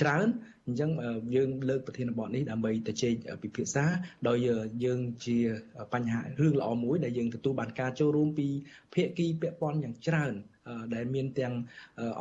[0.01, 0.27] ច្រើន
[0.67, 0.91] អញ្ចឹង
[1.35, 3.85] យើងលើកប្រធានបទនេះដើម្បីទៅជែកពិភាក្សា
[4.29, 4.39] ដោយ
[4.85, 5.39] យើងជា
[5.95, 8.49] បញ្ហារឿងល្អមួយដែលយើងទទួលបានការចូលរួមពី
[8.95, 10.35] ភាគីពាក់ព័ន្ធយ៉ាងច្រើន
[10.95, 11.55] ដែលមានទាំង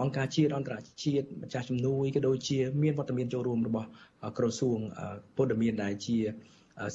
[0.01, 3.87] អង្គការជាតិអន្តរជាតិម្ចាស់ជំនួយក៏ដូចជាមានវត្តមានចូលរួមរបស់
[4.37, 4.79] ក្រសួង
[5.35, 6.17] ពលរដ្ឋមានដែលជា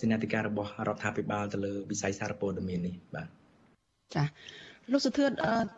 [0.00, 3.26] សេនាធិការរបស់រដ្ឋាភិបាលទៅលើវិស័យសារព័ត៌មាននេះបាទ
[4.14, 4.28] ចា៎
[4.92, 5.32] លោកសុធឿនត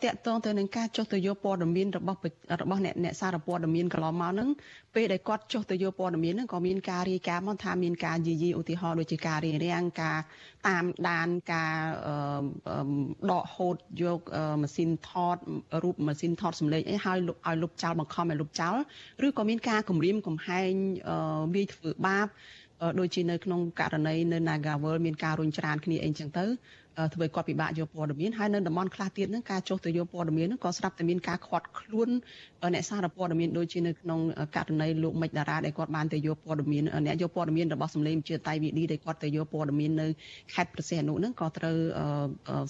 [0.05, 2.19] កតងទៅនឹងការចុះទៅយកព័ត៌មានរបស់
[2.63, 4.49] របស់អ្នកអ្នកសារព័ត៌មានកន្លងមកហ្នឹង
[4.95, 10.19] ពេលដែលគាត់ចុះទៅយកព័ត៌មានហ្នឹងក៏មានការរាយការណ៍មកថាមានការយាយីឧទាហរណ៍ដូចជាការរៀបរៀងការ
[10.69, 11.77] តាមដានការ
[13.31, 14.21] ដកហូតយក
[14.63, 15.37] ម៉ាស៊ីនថត
[15.83, 18.77] រូបម៉ាស៊ីនថតសម្លេងអីហើយឲ្យលុបចោលបង្ខំឲ្យលុបចោល
[19.27, 20.71] ឬក៏មានការគំរាមកំហែង
[21.55, 22.29] វាយធ្វើបាប
[22.99, 26.45] ដូចជានៅក្នុងករណីនៅ Nagawal មានការរុញច្រានគ្នាអីចឹងទៅ
[27.15, 32.09] ធ្វើឲ្យគាត់ពិបាកយកព័ត៌មានហើយនៅតំបន់ខ្លះទៀតហ្នឹងការចុះទៅយកព័ត៌មានហ្នឹងក៏ស្រាប់តែមានការខាត់ខ្លួន
[32.75, 34.21] អ្នកសារព័ត៌មានដូចជានៅក្នុង
[34.57, 40.07] ករណីលោកមិចតារាដែលគាត់បានទៅយកព័ត៌មានអ្នកយកព័ត៌មានរបស់សម្លេងជាតៃវីឌីដែលគាត់ទៅយកព័ត៌មាននៅ
[40.55, 41.77] ខេត្តប្រសេះអនុហ្នឹងក៏ត្រូវ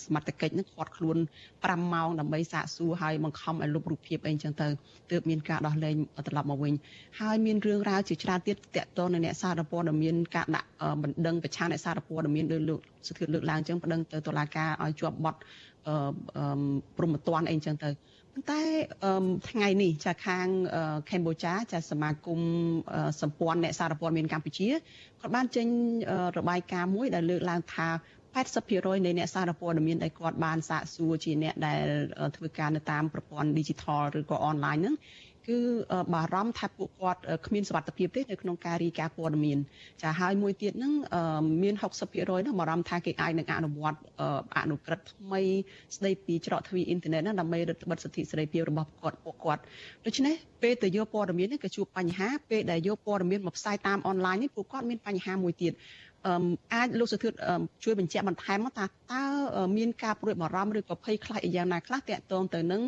[0.04, 1.16] សមត្ថកិច្ចហ្នឹងខាត់ខ្លួន
[1.54, 4.68] 5ម៉ោងដើម្បីសាកសួរហើយបង្ខំឲ្យលុបរូបភាពអីចឹងទៅ
[5.10, 5.94] ទើបមានការដោះលែង
[6.26, 6.74] ត្រឡប់មកវិញ
[7.20, 10.68] ហើយមានរឿងរ៉ាវជាច្រើនទៀតតកតនៅអ្នកសារព័ត៌មានការដាក់
[11.02, 15.36] បណ្ដឹងប្រឆាំងអ្នកសារព័ត៌មានដោយលោកសុធិលើកឡើងចឹងបណ្ដឹងទៅតុលាការឲ្យជាប់បទ
[16.96, 17.90] ព្រមត្តនអីចឹងទៅ
[18.50, 18.62] តែ
[19.50, 20.46] ថ្ងៃនេះចាខាង
[21.10, 22.40] កម្ពុជាចាសមាគម
[23.20, 24.68] សម្ព័ន្ធអ្នកសារព័ត៌មានកម្ពុជា
[25.20, 25.66] គាត់បានចេញ
[26.38, 27.88] របាយការណ៍មួយដែលលើកឡើងថា
[28.36, 31.84] 80%នៃអ្នកសារព័ត៌មានដែលគាត់បានសាកសួរជាអ្នកដែល
[32.36, 34.94] ធ្វើការនៅតាមប្រព័ន្ធ digital ឬក៏ online ហ្នឹង
[35.48, 35.58] គឺ
[36.14, 39.58] បារម្ភថាពួកគាត់គ្មានសុវត្ថិភាពទេនៅក្នុងការរីកាព័ត៌មាន
[40.02, 40.92] ចាហើយមួយទៀតហ្នឹង
[41.62, 43.98] មាន60%ហ្នឹងបារម្ភថាគេអាចនឹងអនុវត្ត
[44.56, 45.42] អនុក្រឹត្យថ្មី
[45.96, 49.62] ស្ដីពីច្រកទ្វារអ៊ីនធឺណិតហ្នឹងដើម្បីរឹតបន្តឹងសិទ្ធិសេរីភាពរបស់គាត់ពួកគាត់
[50.06, 55.72] ដូច្នេះពេលទៅយកព័ត៌មាននេះក៏ជួបបញ្ហាពេលដែលយកព័ត៌មានមកផ្សាយតាមអនឡាញនេះពួកគាត់មានបញ្ហាមួយទៀត
[56.74, 57.32] អាចលោកសុធិត
[57.84, 59.24] ជួយបញ្ជាក់បន្ថែមមកថាតើ
[59.76, 62.82] មានការព្រួយបារម្ភឬក៏ភ័យខ្លាចយ៉ាងណាខ្លះតាក់ទងទៅនឹង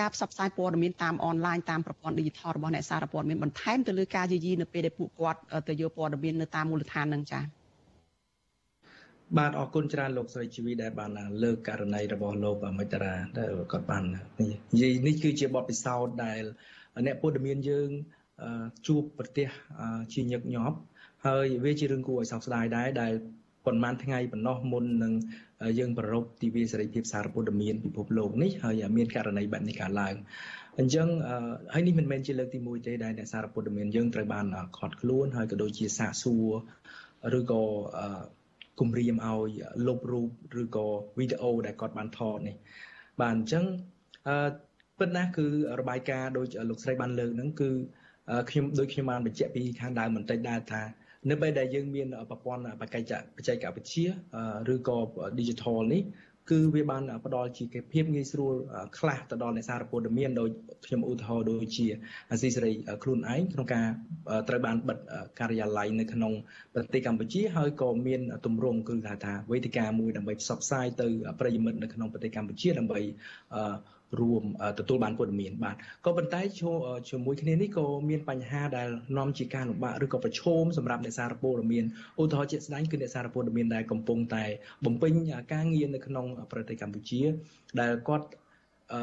[0.00, 7.44] ការផ្សព្វផ្សាយព័ត៌មានតាមអនឡាញតាមប្រព័ន្ធ digital របស់អ្នកសារព័ត៌មានបន្ថែមទៅលើការយាយីនៅពេលដែលពួកគាត់ទៅយកព័ត៌មាននៅតាមមូលដ្ឋាននឹងចា៎
[9.36, 11.10] បាទអរគុណច្រើនលោកស្រីជីវីដែលបាន
[11.42, 14.04] លើកករណីរបស់លោកមិត្តរាដែលគាត់បាន
[14.40, 16.42] និយាយនេះគឺជាបទពិសោធន៍ដែល
[17.06, 17.88] អ្នកព័ត៌មានយើង
[18.86, 19.48] ជួបប្រទេស
[20.12, 20.76] ជាញឹកញាប់
[21.26, 23.12] ហើយវាជារឿងគួរឲ្យសោកស្ដាយដែរដែល
[23.66, 25.12] ប៉ុន្មានថ្ងៃប៉ុណ្ណោះមុននឹង
[25.78, 30.14] យើងប្ររពទិវាសេរីភាពសារព័ត៌មានពិភពលោកនេះហើយមានករណីបែបនេះកើតឡើង
[30.78, 31.08] អញ្ចឹង
[31.74, 34.46] ហើយនេះមិនមែនជាលើកទី1ទេដែលអ្នកសារព័ត៌មានយើងត្រូវបាន
[34.78, 36.50] ខត់ខ្លួនហើយក៏ដូចជាសាកសួរ
[37.38, 37.62] ឬក៏
[38.80, 39.50] គំរាមឲ្យ
[39.86, 40.28] លុបរូប
[40.62, 40.86] ឬក៏
[41.18, 42.56] វីដេអូដែលគាត់បានថតនេះ
[43.20, 43.64] បាទអញ្ចឹង
[44.28, 44.48] អឺ
[44.98, 45.46] ពិតណាស់គឺ
[45.80, 47.70] របាយការណ៍ដូចលោកស្រីបានលើកហ្នឹងគឺ
[48.50, 50.82] ខ្ញុំដូចខ្ញុំបានបញ្ជាក់ពីខាងដើមបន្តិចដែរថា
[51.30, 53.02] នៅពេលដែលយើងមានប្រព័ន្ធបច្ចេក
[53.36, 54.06] បច្ចេកវិទ្យា
[54.72, 54.98] ឬក៏
[55.38, 56.02] digital នេះ
[56.50, 58.54] គឺវាបានផ្ដល់ជាភាពងាយស្រួល
[58.98, 60.48] ខ្លះទៅដល់អ្នកសារព័ត៌មានដោយ
[60.86, 61.86] ខ្ញុំឧទាហរណ៍ដូចជា
[62.30, 63.86] អាស៊ីសេរីខ្លួនឯងក្នុងការ
[64.48, 64.98] ត្រូវបានបិទ
[65.40, 66.32] ការិយាល័យនៅក្នុង
[66.74, 71.08] ប្រទេសកម្ពុជាហើយក៏មានទម្រង់គឺថាថាវេទិកាមួយដើម្បីផ្សព្វផ្សាយទៅ
[71.40, 73.00] ប្រិយមិត្តនៅក្នុងប្រទេសកម្ពុជាដើម្បី
[74.20, 74.44] រួម
[74.78, 76.40] ទទួលបានព័ត៌មានបាទក៏ប៉ុន្តែ
[77.08, 78.88] ជាមួយគ្នានេះក៏មានបញ្ហាដែល
[79.18, 81.84] នាំជាការលំបាកឬក៏ប្រឈមសម្រាប់អ្នកសារព័ត៌មាន
[82.22, 84.44] ឧទាហរណ៍ជាក់ស្ដែងគឺអ្នកសារព័ត៌មានដែលកំពុងតែ
[84.84, 85.12] បំពេញ
[85.52, 87.20] ការងារនៅក្នុងប្រទេសកម្ពុជា
[87.80, 88.26] ដែលគាត់
[88.92, 89.00] អឺ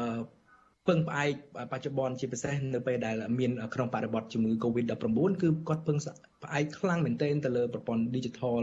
[0.88, 1.32] ពឹងផ្អែក
[1.72, 5.98] បច្ចុប្បន្នជាពិសេសនៅពេលដែលមានក្នុងបរិបទជំងឺ Covid-19 គឺគាត់ពឹង
[6.44, 8.58] ផ្អែកខ្លាំងមែនទែនទៅលើប្រព័ន្ធ digital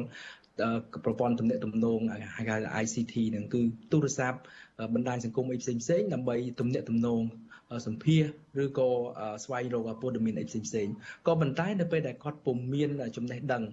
[1.06, 2.00] ប្រព័ន្ធទំនាក់ទំនង
[2.36, 4.40] ហៅថា ICT ហ្នឹងគឺទូរស័ព្ទ
[4.94, 7.22] បណ្ដាញសង្គមអីផ្សេងផ្សេងដើម្បីទំនាក់ទំនង
[7.88, 8.24] សម្ភារ
[8.64, 8.90] ឬក៏
[9.44, 10.88] ស្វែងរកព័ត៌មានអីផ្សេងផ្សេង
[11.28, 13.64] ក៏ប៉ុន្តែនៅពេលដែលគាត់ពុំមានចំណេះដឹង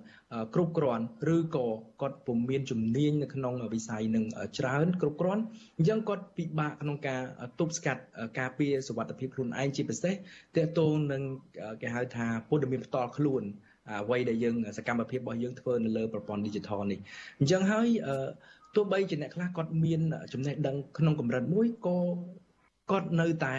[0.54, 1.66] គ្រប់គ្រាន់ឬក៏
[2.00, 4.24] គាត់ពុំមានជំនាញនៅក្នុងវិស័យនឹង
[4.58, 5.42] ច្រើនគ្រប់គ្រាន់
[5.78, 7.22] អញ្ចឹងគាត់ពិបាកក្នុងការ
[7.58, 8.02] ទប់ស្កាត់
[8.38, 10.14] ការពារសុវត្ថិភាពខ្លួនឯងជាពិសេស
[10.56, 11.22] ទាក់ទងនឹង
[11.82, 13.42] គេហៅថាព័ត៌មានផ្ទាល់ខ្លួន
[14.02, 16.98] អ្វីដែលយើងសកម្មភាពរបស់យើងធ្វើនៅលើប្រព័ន្ធ digital នេះ
[17.38, 17.88] អញ្ចឹងហើយ
[18.74, 20.00] ទោះបីជាអ្នកខ្លះគាត់មាន
[20.32, 21.96] ចំណេះដឹងក្នុងកម្រិតមួយក៏
[22.90, 23.56] គាត់នៅតែ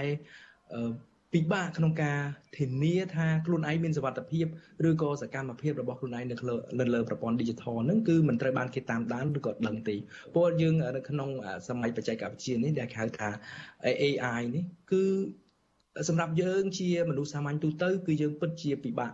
[1.33, 2.17] ពិបាកក្នុងការ
[2.57, 4.45] ធានាថាខ្លួនឯងមានសុវត្ថិភាព
[4.89, 6.35] ឬក៏សកម្មភាពរបស់ខ្លួនឯងនៅ
[6.79, 9.95] នៅលើប្រព័ន្ធ digital ហ្នឹងគឺមិនត្រូវបានគេតាមដានឬក៏ដឹងទេ
[10.35, 11.29] ពលយើងនៅក្នុង
[11.67, 13.29] សម័យបច្ចេកវិទ្យានេះដែលហៅថា
[14.01, 15.03] AI នេះគឺ
[16.07, 19.11] សម្រាប់យើងជាមនុស្សសាមញ្ញទូទៅគឺយើងពិតជាពិបាក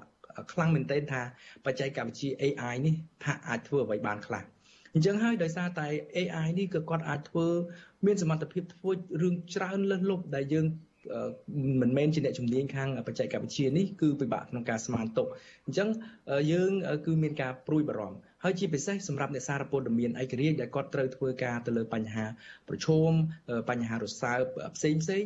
[0.51, 1.21] ខ្លាំងមែនទែនថា
[1.65, 4.43] បច្ចេកវិទ្យា AI នេះថាអាចធ្វើអ្វីបានខ្លះ
[4.93, 7.47] អញ្ចឹងហើយដោយសារតែ AI នេះក៏គាត់អាចធ្វើ
[8.05, 10.65] មានសមត្ថភាពធ្វើរឿងច្រើនលើសលប់ដែលយើង
[11.81, 15.27] មិនមែនជាអ្នកជំនាញខាងបច្ចេកវិទ្យានេះគឺពិបាកក្នុងការស្មានទុក
[15.65, 15.89] អញ្ចឹង
[16.51, 16.71] យើង
[17.05, 22.25] គឺមានការព្រួយបារម្ភហើយជាពិសេសសម្រាប់អ្នកសារព័ត៌មានឯករាជ្យដែលគាត់ត្រូវធ្វើការទៅលើបញ្ហា
[22.69, 23.11] ប្រឈម
[23.69, 24.41] បញ្ហារសើប
[24.75, 25.23] ផ្សេងផ្សេង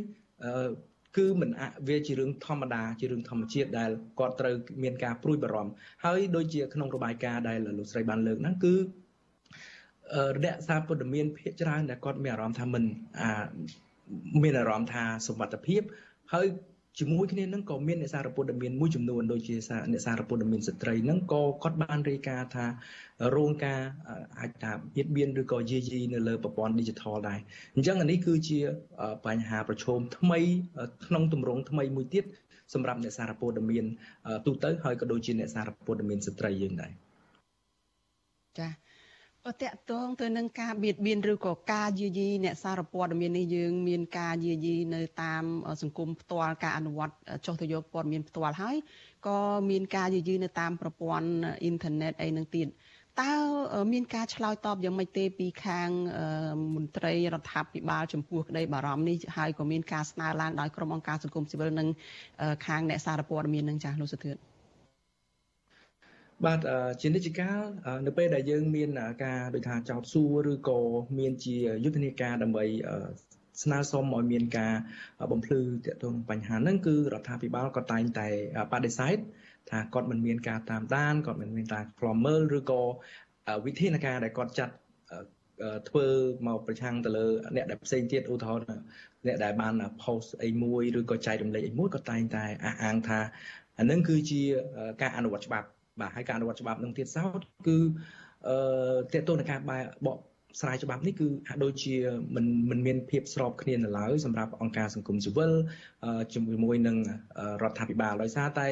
[1.18, 1.50] គឺមិន
[1.90, 5.72] វាជារឿងធម្មតាជារឿងធម្មជាតិដែលគាត់ត្រូវមានការព្រួយបារម្ភ
[6.06, 8.76] ហើយដូចជាក្នុងរបាយការណ៍ដែលលោកស្រីបានលើកហ្នឹងគឺ
[10.36, 12.84] រយៈសារព័ត៌មានភាគច្រើនដែលគាត់មានអារម្មណ៍ថាមិន
[13.20, 13.44] អា
[14.44, 15.82] មានអារម្មណ៍ថាសមត្ថភាព
[16.34, 16.48] ហើយ
[17.00, 19.56] ជាមួយគ្នានឹងក៏មានអ្នកសារព័ត៌មានមួយចំនួនដូចជា
[19.92, 22.66] អ្នកសារព័ត៌មានស្ត្រីហ្នឹងក៏គាត់បានរាយការណ៍ថា
[23.36, 23.82] រោងការ
[24.40, 27.40] អាចថាបៀតបៀនឬក៏យាយីនៅលើប្រព័ន្ធ digital ដែរ
[27.76, 28.60] អញ្ចឹងអានេះគឺជា
[29.26, 30.40] បញ្ហាប្រឈមថ្មី
[31.06, 32.26] ក្នុងទម្រង់ថ្មីមួយទៀត
[32.74, 33.86] សម្រាប់អ្នកសារព័ត៌មាន
[34.46, 36.92] ទូទៅហើយក៏ដូចជាអ្នកសារព័ត៌មានស្ត្រីយើងដែរ
[38.60, 38.89] ចា៎ក៏
[39.62, 45.44] តកតងទៅនឹងការបៀតបៀនឬក៏ការយាយីអ្នកសារព័ត៌មាននេះយើងមានការយាយីនៅតាម
[45.82, 47.14] សង្គមផ្ទាល់ការអនុវត្ត
[47.46, 48.76] ចុះទៅយកព័ត៌មានផ្ទាល់ហើយ
[49.28, 51.28] ក៏មានការយាយីនៅតាមប្រព័ន្ធ
[51.64, 52.68] អ៊ីនធឺណិតអីនឹងទៀត
[53.22, 53.34] តើ
[53.94, 55.90] មានការឆ្លើយតបយ៉ាងម៉េចទេពីខាង
[56.76, 61.88] មន្ត្រីរដ្ឋាភិបាលចំពោះក្តីបារម្ភនេះហើយក៏មានការស្នើឡើងដោយក្រុមអង្គការសង្គមស៊ីវិលនិង
[62.68, 64.49] ខាងអ្នកសារព័ត៌មាននឹងចាស់លោកសុធឿន
[66.46, 66.60] បាទ
[67.02, 67.62] ជានិច្ចកាល
[68.08, 68.90] នៅពេលដែលយើងមាន
[69.24, 70.80] ការដូចថាចោតសួរឬក៏
[71.20, 72.66] មានជាយុទ្ធនាការដើម្បី
[73.64, 74.74] ស្នើសុំឲ្យមានការ
[75.32, 78.28] បំភ្លឺទាក់ទងបញ្ហាហ្នឹងគឺរដ្ឋាភិបាលក៏តែងតែ
[78.74, 79.18] បដិសេធ
[79.70, 82.82] ថាគាត់មិនមានការតាមដានគាត់មិនមានការខ្លំមើលឬក៏
[83.66, 84.74] វិធានការដែលគាត់ចាត់
[85.90, 86.08] ធ្វើ
[86.48, 87.26] មកប្រឆាំងទៅលើ
[87.56, 88.68] អ្នកដែលផ្សេងទៀតឧទាហរណ៍
[89.28, 89.74] អ្នកដែលបាន
[90.04, 93.20] post អីមួយឬក៏ចែករំលែកអីមួយក៏តែងតែអះអាងថា
[93.80, 94.42] អានឹងគឺជា
[95.02, 95.68] ការអនុវត្តច្បាប់
[96.02, 97.78] បាទហើយការអនុវត្តច្បាប់នឹងទៀតសោតគឺ
[98.48, 98.56] អឺ
[99.14, 99.72] តេតតនការប
[100.08, 100.18] បក
[100.62, 101.96] ស្រាយច្បាប់នេះគឺហាក់ដូចជា
[102.36, 105.54] មិនមិនមានភាពស្របគ្នានៅឡើយសម្រាប់អង្គការសង្គមស៊ីវិល
[106.34, 106.98] ជាមួយនឹង
[107.64, 108.68] រដ្ឋាភិបាលដោយសារតែ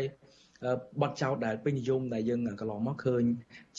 [1.02, 3.24] បទចោតដែលពេញនិយមដែលយើងកន្លងមកឃើញ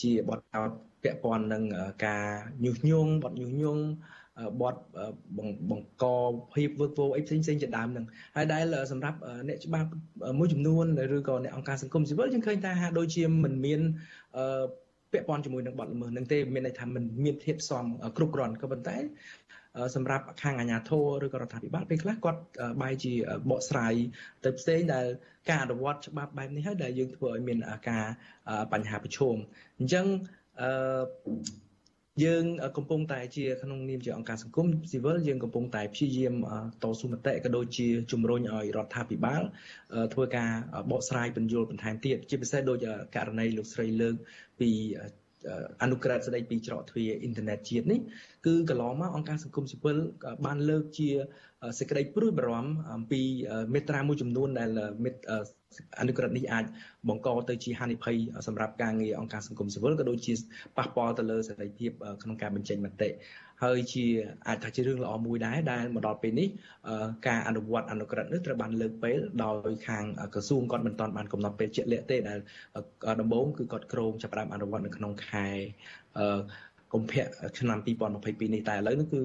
[0.01, 0.69] ជាបទចោត
[1.03, 1.63] ពាក់ព័ន្ធនឹង
[2.05, 2.25] ការ
[2.65, 3.83] ញុះញង់បទញុះញង់
[4.61, 4.75] បទ
[5.69, 6.05] បង្ក
[6.55, 9.89] ភាពវឹកវរអីផ្សេងផ្សេងជាដើមហ្នឹងហើយដែលសម្រាប់អ្នកច្បាប់
[10.39, 10.85] មួយចំនួន
[11.17, 13.81] ឬក៏អ្នកអង្គការសង្គមស៊ីវិលយើងឃើញថាហាក់ដូចជាមិនមាន
[15.11, 17.85] ពាក់ព័ន្ធជាមួយនឹងបទល្មើសនឹងទេមានន័យថាมันមានភាពផ្សំ
[18.17, 18.97] គ្រប់គ្រាន់ក៏ប៉ុន្តែ
[19.95, 22.41] សម្រាប់ខាងអាជ្ញាធរឬក៏រដ្ឋាភិបាលពេលខ្លះគាត់
[22.81, 23.13] បែរជា
[23.49, 23.93] បកស្រាយ
[24.43, 25.05] ទៅផ្សេងដែល
[25.49, 27.57] ការអនុវត្តច្បាប់បែបនេះហើយដែលយើងធ្វើឲ្យមាន
[27.89, 28.05] ការ
[28.73, 29.35] បញ្ហាប្រឈម
[29.79, 30.05] អញ្ចឹង
[30.61, 30.69] អឺ
[32.23, 32.43] យើង
[32.77, 36.33] កំពុងតែជាក្នុងនាមជាអង្គការសង្គមស៊ីវិលយើងកំពុងតែព្យាយាម
[36.83, 39.41] តស៊ូមតិក៏ដូចជាជំរុញឲ្យរដ្ឋាភិបាល
[40.13, 40.51] ធ្វើការ
[40.91, 44.15] បកស្រាយបញ្យលបន្ថែមទៀតជាពិសេសដូចករណីលោកស្រីលើក
[44.59, 44.69] ពី
[45.83, 47.99] អនុក្រឹត្យស្ដីពីច្រកទ្វារអ៊ីនធឺណិតជាតិនេះ
[48.45, 49.97] គឺកន្លងមកអង្គការសង្គមស៊ីវិល
[50.45, 51.09] បានលើកជា
[51.79, 53.21] សេចក្តីព្រួយបារម្ភអំពី
[53.73, 54.69] មេត្រាមួយចំនួនដែល
[55.99, 56.65] អនុក្រឹត្យនេះអាច
[57.09, 58.15] បង្កទៅជាហានិភ័យ
[58.47, 60.33] សម្រាប់ការងារអង្គការសង្គមស៊ីវិលក៏ដូចជា
[60.77, 61.91] ប៉ះពាល់ទៅលើសេរីភាព
[62.23, 63.09] ក្នុងការបញ្ចេញមតិ
[63.63, 64.05] ហើយជា
[64.47, 66.47] អាចថាជារឿងល្អមួយដែរដែលមកដល់ពេលនេះ
[67.27, 72.39] ការអនុវត្តអនុក្រឹត្យនេះត្រូវបានលើកពេលដោយខាងក្រសួងគាត់មិនទាន់បានកំណត់ពេលជាក់លាក់ទេដែល
[73.21, 75.47] ដំបូងគឺគាត់ក្រងចាប់ផ្ដើមអនុវត្តនៅក្នុងខែ
[76.93, 77.25] កុម្ភៈ
[77.59, 77.79] ឆ្នាំ
[78.15, 79.21] 2022នេះតែឥឡូវនេះគឺ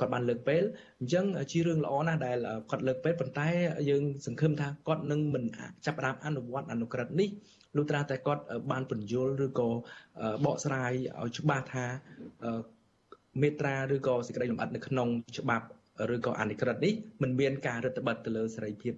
[0.00, 0.62] គាត់បានលើកពេល
[1.00, 2.38] អញ្ចឹងជារឿងល្អណាស់ដែល
[2.70, 3.48] គាត់លើកពេលប៉ុន្តែ
[3.90, 5.44] យើងសង្ឃឹមថាគាត់នឹងមិន
[5.86, 7.30] ចាប់ផ្ដើមអនុវត្តអនុក្រឹត្យនេះ
[7.76, 9.68] លុះត្រាតែគាត់បានបញ្យលឬក៏
[10.44, 11.84] បកស្រាយឲ្យច្បាស់ថា
[13.42, 15.66] មេត្រាឬក៏សេចក្តីលម្អិតនៅក្នុងច្បាប់
[16.14, 18.94] ឬក៏អនុក្រឹត្យនេះមិនមានការរឹតបន្តឹងទៅលើសេរីភាព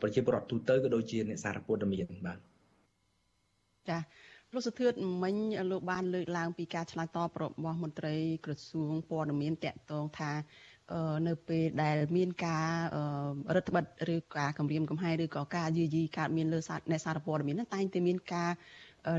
[0.00, 2.38] ប្រជាពលរដ្ឋទូទៅក៏ដូចជាអ្នកសារព័ត៌មានបាទ
[3.88, 3.98] ចា
[4.54, 4.92] លោកសុធឿន
[5.22, 5.34] មិញ
[5.70, 10.32] លោកបានលើកឡើងពីការឆ្លើយតបរបស់មន្ត្រីក្រសួងព័ត៌មានតកតងថា
[11.28, 12.68] នៅពេលដែលមានការ
[13.54, 16.58] រដ្ឋបិទឬការគម្រាមកំហែងឬក៏ការយាយីកើតមានលើ
[16.90, 18.50] អ្នកសារព័ត៌មានហ្នឹងតែងតែមានការ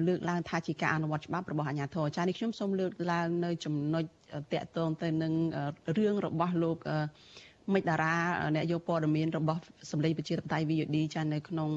[0.07, 4.03] លើកឡើងថាជាការអនុវត្តច្បាប់របស់អាជ្ញាធរចា៎នេះខ្ញុំសូមលើកឡើងនៅចំណុច
[4.53, 5.33] តកតងទៅនឹង
[5.97, 6.77] រឿងរបស់លោក
[7.73, 8.13] មិចតារា
[8.55, 9.59] អ្នកយកព័ត៌មានរបស់
[9.91, 11.69] សម្លេងប្រជាធិបតេយ្យ VOD ចានៅក្នុង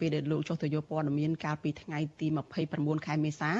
[0.00, 2.26] ពេលដែលលោកចុះទៅយកព័ត៌មានកាលពីថ្ងៃទី
[2.66, 3.52] 29ខែមេសា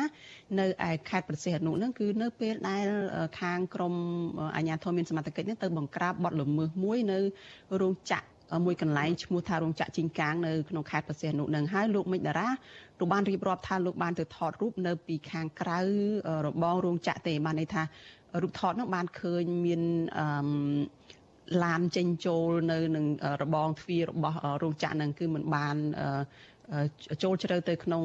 [0.58, 2.86] នៅឯខេត្តប្រសិទ្ធនុហ្នឹងគឺនៅពេលដែល
[3.40, 3.94] ខាងក្រម
[4.56, 7.18] អាជ្ញាធរមានសមត្ថកិច្ចហ្នឹងទៅបង្ក្រាបបទល្មើសមួយនៅ
[7.80, 8.31] រោងចក្រ
[8.64, 12.48] មួយកន្លែងឈ្មោះថារោងចក្រជីងកាងនៅក្នុងខេត្តប្រសិទ្ធនុនឹងហើយលោកមិចតារា
[12.98, 15.80] លោកបានរៀបរាប់ថាលោកបានទៅថតរូបនៅពីខាងក្រៅ
[16.46, 17.82] របងរោងចក្រទេបានន័យថា
[18.42, 19.82] រូបថតនោះបានឃើញមាន
[20.18, 20.26] អឺ
[21.64, 23.04] ឡានចេញចូលនៅនឹង
[23.42, 25.76] របងទ្វាររបស់រោងចក្រហ្នឹងគឺมันបាន
[27.22, 28.04] ចូលជ្រៅទៅក្នុង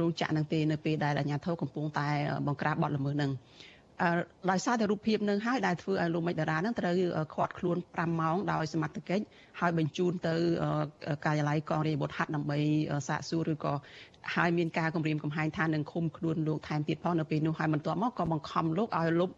[0.00, 2.08] រោងចក្រហ្នឹងទេនៅពេលដែលអាជ្ញាធរកំពុងតែ
[2.46, 3.30] បង្ក្រាបបទល្មើសហ្នឹង
[4.50, 6.94] ដោយសារតែរូបភាពនឹងហើយដែលធ្វើឲ្យលោកមិចតារានឹងត្រូវ
[7.34, 9.24] ខាត់ខ្លួន5ម៉ោងដោយសមត្ថកិច្ច
[9.60, 10.34] ហើយបញ្ជូនទៅ
[11.24, 12.58] ការិយាល័យកងរាជបុត្រហាត់ដើម្បី
[13.08, 13.72] សាកសួរឬក៏
[14.34, 19.30] ហើយមានការគម្រាមកំហែងថានឹងឃុំខ្លួនលោកថែមទៀតផងនៅពេលនោះហើយបន្ទាប់មកក៏បង្ខំលោកឲ្យលុប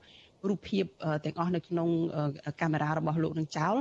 [0.48, 0.84] រូបភាព
[1.24, 1.88] ទាំងអស់នៅក្នុង
[2.60, 3.76] កាមេរ៉ារបស់លោកនឹងចោល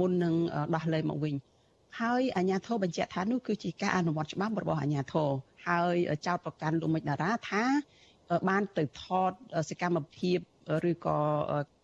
[0.00, 0.34] មុននឹង
[0.74, 1.34] ដោះលែងមកវិញ
[2.00, 5.28] ហើយអាជ្ញាធរបញ្ជាក់ថានោះគឺជាការអនុវត្តច្បាប់របស់អាជ្ញាធរ
[5.68, 5.94] ហើយ
[6.26, 7.64] ចោតប្រកាន់លោកមិចតារាថា
[8.48, 9.32] បានទៅថត
[9.70, 10.38] សកម្មភាព
[10.90, 11.18] ឬក៏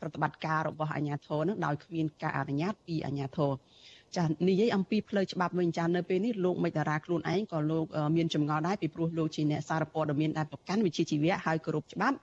[0.00, 3.52] ប្រតិបត្តិការរបស់អាជ្ញាធរនឹងដោយគ្មានការអនុញ្ញាតពីអាជ្ញាធរ
[4.16, 7.84] ចានិយាយអំពីផ្លូវច្បាប់វិញចានៅពេលនេះលោកមេតារាខ្លួនឯងក៏លោក
[8.16, 12.16] មានចម្ងល់ដែរពីព្រោះលោកជាអ្នកសារព័ត៌មានដែលប្រកាន់វិជ្ជាជីវៈហើយគោរពច្បាប់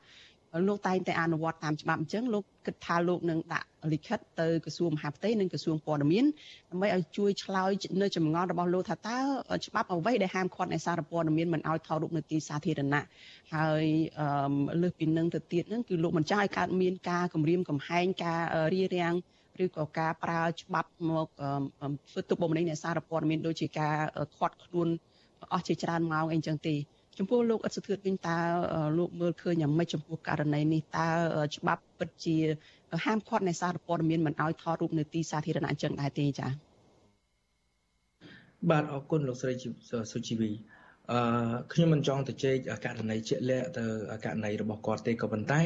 [0.68, 6.26] លោកតែងតែអនុវត្តតាមច្បាប់អញ្ចឹងលោកគិតថាលោកនឹងដាក់លិខិតទៅក្រសួងមហាផ្ទៃនិងក្រសួងព័ត៌មាន
[6.72, 7.72] ដើម្បីឲ្យជួយឆ្លើយ
[8.02, 9.18] នៅចម្ងល់របស់លោកថាតើ
[9.66, 13.04] ច្បាប់អ្វីដែលហាមឃាត់អ្នកសារព័ត៌មានមិនឲ្យថតរូបនៅទីសាធារណៈ
[13.56, 13.86] ហើយ
[14.82, 18.42] លើសពីនឹងទៅទៀតហ្នឹងគឺលោកមិនចង់ឲ្យកើតមានការគំរាមកំហែងការ
[18.74, 19.16] រារាំង
[19.64, 21.28] ឬក៏ការប្រើច្បាប់មក
[22.10, 23.96] ធ្វើទុកបុកម្នេញអ្នកសារព័ត៌មានដូចជាការ
[24.38, 24.88] ខាត់ខ្លួន
[25.54, 26.76] អស់ជាច្រើនម៉ោងអីចឹងទេ
[27.20, 28.38] ចំពោះលោកអត់សុធឿនវិញតើ
[28.98, 31.08] លោកមើលឃើញយ៉ាងម៉េចចំពោះករណីនេះតើ
[31.56, 32.36] ច្បាប់ពិតជា
[33.06, 36.52] ហាមឃាត់អ្នកសារព័ត៌មានមិនឲ្យថតរូបនៅទីសាធារណៈអញ្ចឹងដែរទេចា៎
[38.70, 39.54] បាទអរគុណលោកស្រី
[40.12, 40.52] សុជីវី
[41.12, 41.20] អឺ
[41.74, 42.56] ខ្ញុំមិនចង់ទៅជែក
[42.86, 43.86] ករណីជាក់លាក់ទៅ
[44.26, 45.62] ករណីរបស់គាត់ទេក៏ប៉ុន្តែ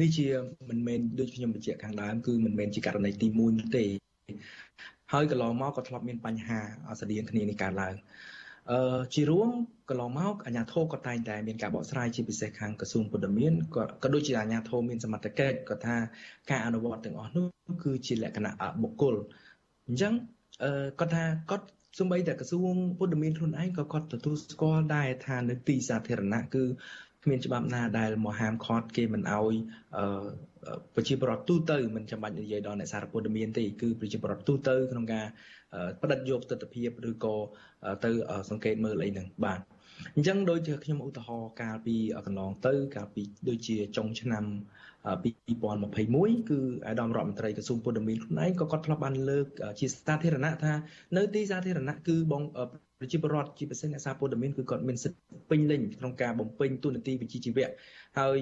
[0.00, 0.26] នេះជា
[0.68, 3.84] មិនមែនដូចខ្ញុំបញ្ជាក់ខាងដើមគឺមិនមែនជាករណីទី1នោះទេ
[5.12, 6.60] ហើយកន្លងមកក៏ធ្លាប់មានបញ្ហា
[7.00, 7.94] ស្តៀងគ្នានេះកើតឡើង
[8.70, 9.48] អឺជារួម
[9.88, 15.96] កន្លងមកអាជ្ញាធរក៏តែងតែមានការបកស្រាយជាពិសេសខាងក្រសួងពុទ្ធមានក៏ក៏ដូចជាអាជ្ញាធរមានសមត្ថកិច្ចក៏ថា
[16.50, 17.46] ការអនុវត្តទាំងអស់នោះ
[17.84, 18.52] គឺជាលក្ខណៈ
[18.82, 19.14] បុគ្គល
[19.88, 20.12] អញ្ចឹង
[20.64, 21.66] អឺគាត់ថាគាត់
[21.98, 26.64] សម្បីតែក្រសួងពុទ្ធមានខ្លួនឯងក៏គាត់ទទួលស្គាល់ដែរថានៅទីសាធារណៈគឺ
[27.26, 29.54] គ្មានច្បាប់ណាដែលមកហាមឃាត់គេមិនអោយ
[29.96, 30.26] អឺ
[30.94, 35.24] ប្រជាពលរដ្ឋទូទៅមិនចាំបាច់និយាយដល់អ្នកសារព័ត៌មានទេគឺប្រជាពលរដ្ឋទូទៅក្នុងការ
[36.02, 37.34] បដិយកទស្សនវិជ្ជាឬក៏
[38.04, 38.10] ទៅ
[38.50, 39.60] សង្កេតមើលអីហ្នឹងបាទ
[40.14, 41.96] អញ្ចឹងដូចជាខ្ញុំឧទាហរណ៍កាលពី
[42.26, 44.44] កន្លងទៅ កាលពីដូចជាចុងឆ្នាំ
[45.06, 49.46] 2021គឺអាដាមរដ្ឋមន្ត្រីក្រសួងពុទ្ធមានខ្លួនឯងក៏គាត់ធ្លាប់បានលើក
[49.80, 50.72] ជាសាធារណៈថា
[51.16, 52.42] នៅទីសាធារណៈគឺបង
[53.00, 57.70] ប្រជាពលរដ្ឋជាពិសេសអ្នកសារព័ត៌មានគឺគាត់មានសិទ្ធិពេញលេញក្នុងការបំពេញទូនាទីវិជ្ជាជីវៈ
[58.18, 58.38] ហើយ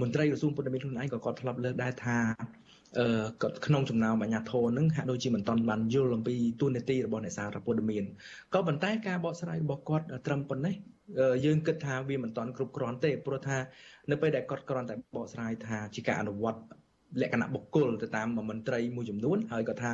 [0.00, 2.18] មន្ត្រីក្រសួងពុទ្ធមានខ្លួនឯងក៏គាត់ធ្លាប់លើកដែរថា
[2.98, 3.06] អឺ
[3.42, 8.04] គាត់ក្នុងចំណោមអាជ្ញាធរនឹងហាក់ដូចជាមិនទាន់បានយល់អំពីទូនាទីរបស់អ្នកសារព័ត៌មាន
[8.54, 10.74] ក៏ប៉ុន្តែការបកស្រាយរបស់គាត់ត្រឹមប៉ុណ្ណេះ
[11.44, 13.58] យើងគិតថាវាមិនទាន់គ្រប់គ្រាន់ទេព្រោះថា
[14.10, 16.60] នៅពេលដែលគាត់គ្រាន់តែបកស្រាយថាជាការអនុវត្ត
[17.20, 19.92] លក្ខណៈបុគ្គលទៅតាមមន្ត្រីមួយចំនួនហើយក៏ថា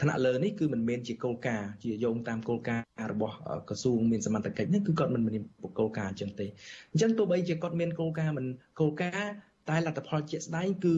[0.00, 3.34] ថ្នាក់លើនេះគឺមិនមែនជាគោលការណ៍ជាយោងតាមគោលការណ៍របស់
[3.68, 5.42] ក្រសួងមានសមត្ថកិច្ចនេះគឺគាត់មិនមាន
[5.78, 6.46] គោលការណ៍អញ្ចឹងទេ
[6.92, 8.46] អញ្ចឹងទោះបីជាគាត់មានគោលការណ៍មិន
[8.80, 9.32] គោលការណ៍
[9.70, 10.94] តែលទ្ធផលជាក់ស្ដែងគឺ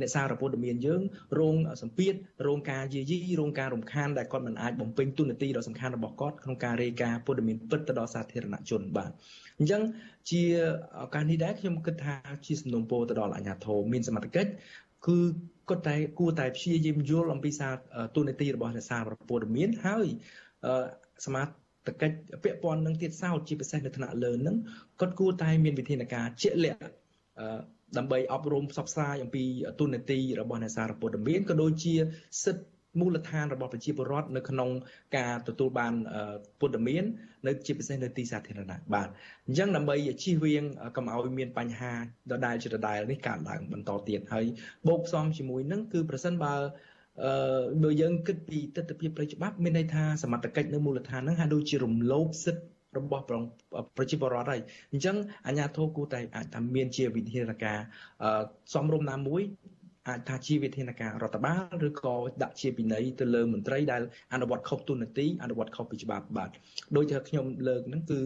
[0.00, 1.02] អ្នកសារព័ត៌មានយើង
[1.40, 2.14] រងសម្ពាធ
[2.46, 9.10] រងការយាយីរងការរំខានដែលគាត់មិនអាចបំពេញទូនាទីដ៏សំខាន់របស់គាត់ក្នុងការរាយការណ៍ព័ត៌មានពិតទៅដល់សាធារណជនបាទ
[9.58, 9.82] អញ្ចឹង
[10.30, 10.42] ជា
[11.02, 12.14] ឱកាសនេះដែរខ្ញុំគិតថា
[12.46, 14.50] ជាសំណុំពរទៅដល់អាជ្ញាធរមានសមត្ថកិច្ច
[15.06, 15.18] គឺ
[15.68, 17.72] គាត់តែគួរតែព្យាយាមយល់អំពីសារ
[18.16, 20.06] ទូនាទីរបស់អ្នកសារព័ត៌មានហើយ
[21.26, 21.48] សមាត
[22.02, 24.56] កិច្ចពាក់ព័ន្ធនឹងទៀតសោតជាពិសេសនៅថ្នាក់លើនឹង
[25.00, 26.80] គាត់គួរតែមានវិធានការជាក់លាក់
[27.98, 29.44] ដើម្បីអប់រំផ្សព្វផ្សាយអំពី
[29.80, 31.94] ទូនាទីរបស់អ្នកសារព័ត៌មានក៏ដូចជា
[32.44, 32.64] សិទ្ធិ
[33.00, 34.70] មូលដ្ឋានរបស់ប្រជាពលរដ្ឋនៅក្នុង
[35.16, 35.94] ការទទួលបាន
[36.60, 37.04] ព័ត៌មាន
[37.46, 39.08] នៅជាពិសេសនៅទីសាធារណៈបាទ
[39.46, 40.64] អញ្ចឹងដើម្បីជៀសវាង
[40.96, 41.94] កុំឲ្យមានបញ្ហា
[42.32, 44.44] ដដែលជាដដែលនេះកើតឡើងបន្តទៀតហើយ
[44.88, 46.54] បូកផ្សំជាមួយនឹងគឺប្រសិនបើ
[47.24, 53.24] អឺបើយើងគិតពីទស្សនវិជ្ជាផ្លូវច្បាប់មានន័យថាសមត្ថកិច្ចនៅមូលដ្ឋានហ្នឹងហាក់ដូចជារំលោភសិទ្ធិ របស់
[53.96, 54.60] ប្រជាពលរដ្ឋហើយ
[54.92, 55.16] អញ្ចឹង
[55.46, 57.78] អាជ្ញាធរគួរតែអាចថាមានជាវិធានការ
[58.74, 59.42] សំរុំណាមួយ
[60.08, 66.50] អាចថាជាវិធានការរដ្ឋបាលឬក៏ដាក់ជាពិន័យទៅលើមន្ត្រីដែលអនុវត្តខុសទូនាទីអនុវត្តខុសពីច្បាប់បាទ
[66.96, 68.20] ដោយតែខ្ញុំលើកហ្នឹងគឺ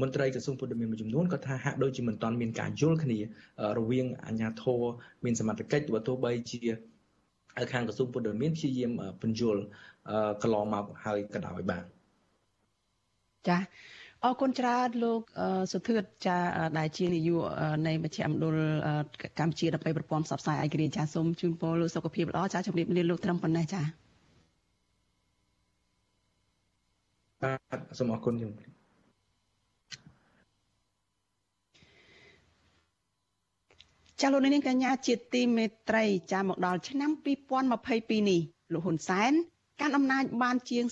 [0.00, 3.18] មន្ត្រីក្រសួងពុទ្ធមានមួយចំនួនក៏ថាហាក់ដូចជាមិនទាន់មានការយល់គ្នា
[3.78, 4.80] រវាងអាជ្ញាធរ
[5.24, 6.60] មានសមត្ថកិច្ចទោះបីជា
[7.72, 8.92] ខាងក្រសួងពុទ្ធមានព្យាយាម
[9.22, 9.62] បញ្យល់
[10.42, 11.84] កន្លងមកហើយក៏ដោយបាទ
[13.48, 13.62] ចា៎
[14.26, 15.20] អរគុណច្រើនលោក
[15.72, 16.36] សុធឿតចា
[16.78, 17.42] ដែលជានាយក
[17.86, 18.58] នៃមជ្ឈមណ្ឌល
[19.38, 23.82] កម្ពុជាដើម្បីប្រព័ន្ធផ្សព្វផ្សាយឯករាជ្យចាសូមជូនពរលោកសុខភាពល្អចាជំរាបលាលោកត្រឹមប៉ុណ្ណេះចា
[27.42, 28.52] បាទសូមអរគុណខ្ញុំ
[34.20, 37.10] ចាលោកនាងកញ្ញាជាទីមេត្រីចាមកដល់ឆ្នាំ
[37.70, 38.40] 2022នេះ
[38.72, 39.32] លោកហ៊ុនសែន
[39.80, 40.84] កាន់អំណាចបានជាង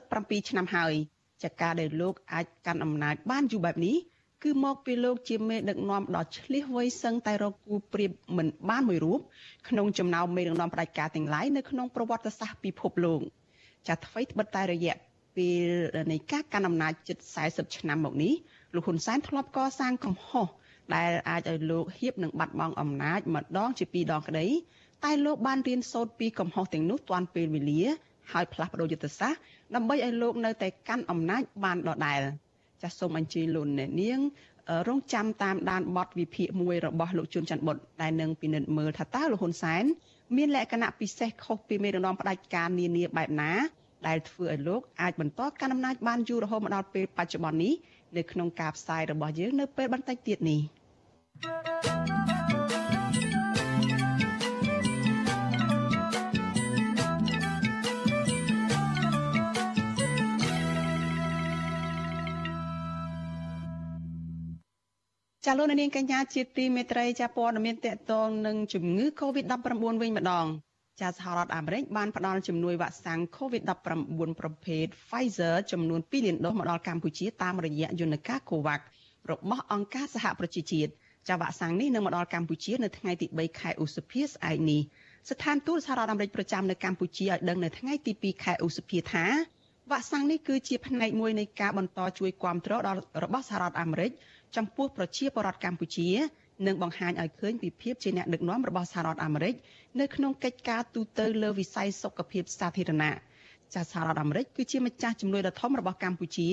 [0.00, 0.94] 37ឆ្នាំហើយ
[1.42, 3.96] ចាការដែលលោកអាចកាន់អំណាចបានយូរបែបនេះ
[4.42, 9.20] គឺមកពីលោកជាមេដឹកនាំដ៏ឆ្លៀសវៃសឹងតែរកគូប្រៀបមិនបានមួយរូប
[9.68, 13.20] ក្នុងចំណោមមេដឹកនាំផ្ដាច់ការទាំងឡាយនៅក្នុងប្រវត្តិសាស្ត្រពិភពលោក
[13.88, 14.96] ចាថ្មីត្បិតតែរយៈ
[15.36, 15.68] ពេល
[16.12, 17.18] នៃការកាន់អំណាចជិត
[17.48, 18.32] 40ឆ្នាំមកនេះ
[18.74, 20.46] លោកហ៊ុនសែនធ្លាប់កសាងកំហុស
[20.94, 24.46] ដែលអាចឲ្យលោកហៀបនឹងបាត់បង់អំណាចម្ដងជាពីរដងក្តី
[25.04, 27.82] តែលោកបានរៀនសូត្រពីកំហុសទាំងនោះទាន់ពេលវេលា
[28.32, 29.40] ហើយផ្លាស់ប្តូរយុទ្ធសាស្ត្រ
[29.74, 32.20] ដើម្បីឲ្យលោកនៅតែកាន់អំណាចបានដដែល
[32.82, 34.20] ចាសសូមអញ្ជើញលោកអ្នកនាង
[34.88, 39.84] រងចាំតាមដានបទវិភាគមួយរបស់លោកជួនច័ន្ទបុតដែលនឹងពិនិត្យមើលថាតើលោកហ៊ុនសែន
[40.36, 43.52] មានលក្ខណៈពិសេសខុសពីមេដឹកនាំផ្ដាច់ការនានាបែបណា
[44.06, 47.72] ដែលធ្វើឲ្យលោកអាចបន្តកាន់អំណាចបានយូររហូតមកដល់ពេលបច្ចុប្បន្ននេះ
[48.16, 50.60] នៅក្នុងការផ្សាយរបស់យើងនៅពេលបន្តិចទៀតនេះ
[51.42, 51.93] thank you
[65.46, 69.54] ចាលោកនាងកញ្ញាជាទីមេត្រីចាព័ត៌មានតកតងនឹងជំងឺ Covid-19
[70.02, 70.46] វិញម្ដង
[71.00, 78.80] ចាសហរដ្ឋអាមេរិកបានផ្ដល់ជំនួយវ៉ាក់សាំង COVID-19 ប្រភេទ Pfizer ចំនួន2លានដូសមកដល់កម្ពុជាតាមរយៈយន្តការ COVAX
[79.30, 80.90] របស់អង្គការសហប្រជាជាតិ
[81.28, 84.80] ចាវ៉ាក់សាំងនេះនឹងមកដល់កម្ពុជានៅថ្ងៃទី3ខែឧសភាស្អែកនេះ
[85.30, 89.26] ស្ថានទូតសហរដ្ឋអាមេរិកប្រចាំនៅកម្ពុជាឲ្យដឹងនៅថ្ងៃទី2ខែឧសភាថា
[89.90, 94.12] វ៉ាក់សាំងនេះគឺជាផ្នែកមួយនៃការបន្តជួយគ្រប់គ្រងដល់របស់សហរដ្ឋអាមេរិក
[94.56, 96.08] ចំពោះប្រជាពលរដ្ឋកម្ពុជា
[96.66, 99.54] និងបង្ហាញឲ្យឃើញពីភាពជាអ្នកដឹកនាំរបស់សហរដ្ឋអាមេរិក
[100.00, 103.14] នៅក្នុងកិច្ចការទូតលើវិស័យសុខភាពសាធារណៈ
[103.74, 106.48] ចាសហរដ្ឋអាមេរិកគឺជាម្ចាស់ជំនួយដ៏ធំរបស់កម្ពុជា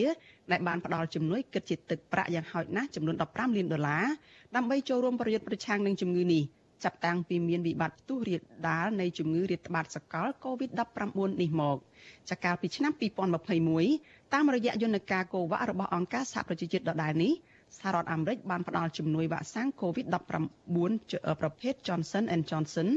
[0.51, 4.05] ដែលបានផ្ដល់ជំនួយគិតជាទឹកប្រាក់យ៉ាងហោចណាស់ចំនួន15លានដុល្លារ
[4.55, 6.43] ដើម្បីចូលរួមប្រយុទ្ធប្រឆាំងនឹងជំងឺនេះ
[6.83, 11.77] ចាប់តាំងពីមានវិបត្តិផ្ទុះរាលដាលនៃជំងឺរាតត្បាតសកល COVID-19 នេះមក
[12.29, 12.91] ចាកាលពីឆ្នាំ
[13.61, 17.33] 2021តាមរយៈយន្តការកូវ៉ារបស់អង្គការសហប្រជាជាតិដដែលនេះ
[17.77, 22.89] សហរដ្ឋអាមេរិកបានផ្ដល់ជំនួយវ៉ាក់សាំង COVID-19 ប្រភេទ Johnson & Johnson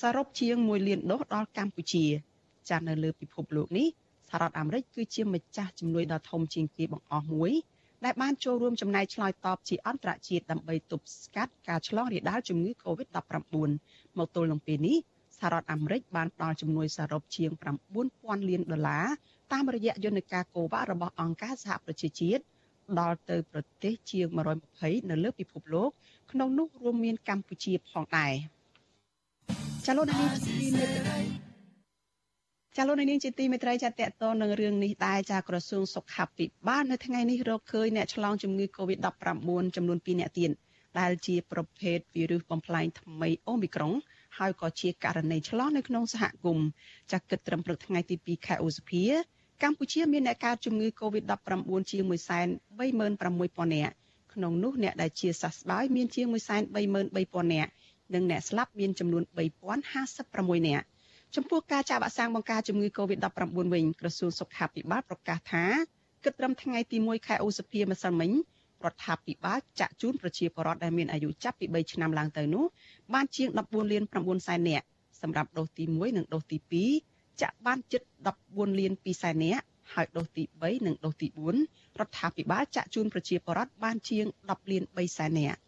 [0.00, 2.04] សរុបជាង1លានដូសដល់កម្ពុជា
[2.68, 3.86] ចាស់នៅលើពិភពលោកនេះ
[4.28, 7.52] សហរដ្ឋអាមេរិកគឺជាម្ចាស់ជំនួយដ៏ធំជាងគេបង្អស់មួយ
[8.04, 13.70] ដែលបានចូលរួមចំណែកឆ្លើយតបជាអន្តរជាតិដើម្បីទប់ស្កាត់ការឆ្លងរាលដាលជំងឺ Covid-19
[14.18, 14.96] មកទល់នឹងពេលនេះ
[15.38, 17.50] សហរដ្ឋអាមេរិកបានផ្ដល់ជំនួយសរុបជាង
[18.00, 19.06] 9000លានដុល្លារ
[19.52, 22.42] តាមរយៈយន្តការកូវ៉ារបស់អង្គការសហប្រជាជាតិ
[22.98, 24.26] ដល់ទៅប្រទេសជាង
[24.68, 25.90] 120នៅលើពិភពលោក
[26.32, 28.34] ក្នុងនោះរួមមានកម្ពុជាផងដែរ
[29.86, 31.18] ចាលោកនាងជាទីមេត្រី
[32.76, 40.50] ចាលោកនាងជាទីមេត្រីចាតតទៅនឹងរឿងនេះដែរចាក្រសួងសុខាភិបាលនៅថ្ងៃនេះរកឃើញអ្នកឆ្លងជំងឺ Covid-19 ចំនួន2អ្នកទៀត
[41.00, 43.92] ដែលជាប្រភេទវីរុសបំផ្លែងថ្មីអូមីក្រុង
[44.38, 46.66] ហើយក៏ជាករណីឆ្លងនៅក្នុងសហគមន៍
[47.12, 49.04] ចាគិតត្រឹមព្រឹកថ្ងៃទី2ខែឧសភា
[49.62, 53.94] កម្ពុជាមានអ្នកកើតជំងឺ Covid-19 ជាង136,000នាក់
[54.34, 56.26] ក្នុងនោះអ្នកដែលជាសះស្បើយមានជាង
[56.90, 57.70] 133,000នាក់
[58.14, 59.22] និងអ្នកស្លាប់មានចំនួន
[59.94, 60.84] 3056នាក់
[61.36, 65.64] ចំពោះការចាក់វ៉ាក់សាំងបង្ការជំងឺ Covid-19 វិញក្រសួងសុខាភិបាលប្រកាសថា
[66.24, 68.30] គិតត្រឹមថ្ងៃទី1ខែឧសភាម្សិលមិញ
[68.84, 72.64] រដ្ឋាភិបាលចាក់ជូនប្រជាពលរដ្ឋដែលមានអាយុចាប់ពី3ឆ្នាំឡើងទៅនោះ
[73.14, 74.86] បានជាង14លាន9សែននាក់
[75.22, 77.09] សម្រាប់ដូសទី1និងដូសទី2
[77.42, 78.02] ចាក់បានជិត
[78.40, 79.64] 14លាន2សែននាក់
[79.94, 81.28] ហើយដូសទី3និងដូសទី
[81.64, 85.60] 4រដ្ឋាភិបាលចាក់ជូនប្រជាពលរដ្ឋបានជាង10លាន3សែននាក់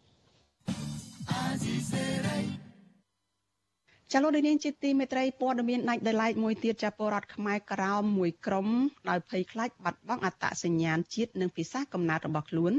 [4.15, 8.67] ចលនានាងជាទីមេត្រីព័ត៌មានដាច់ដោយឡែកមួយទៀតចាពលរដ្ឋខ្មែរក្រោមមួយក្រុម
[9.09, 12.73] ដោយភ័យខ្លាចបាត់បង់អត្តសញ្ញាណជាតិនិងភាសាកំណើតរបស់ខ្លួន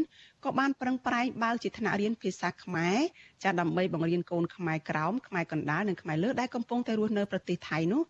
[0.45, 2.99] ក៏បានប្រឹងប្រែងបើកជាថ្នាក់រៀនភាសាខ្មែរ
[3.45, 8.03] ចាដើម្បីបង្រៀនកូនខ្មែរក្រោមខ្មែរកណ្ដាលនិងខ្មែរលើដែលកំពុងតែរស់នៅប្រទេសថៃនោះ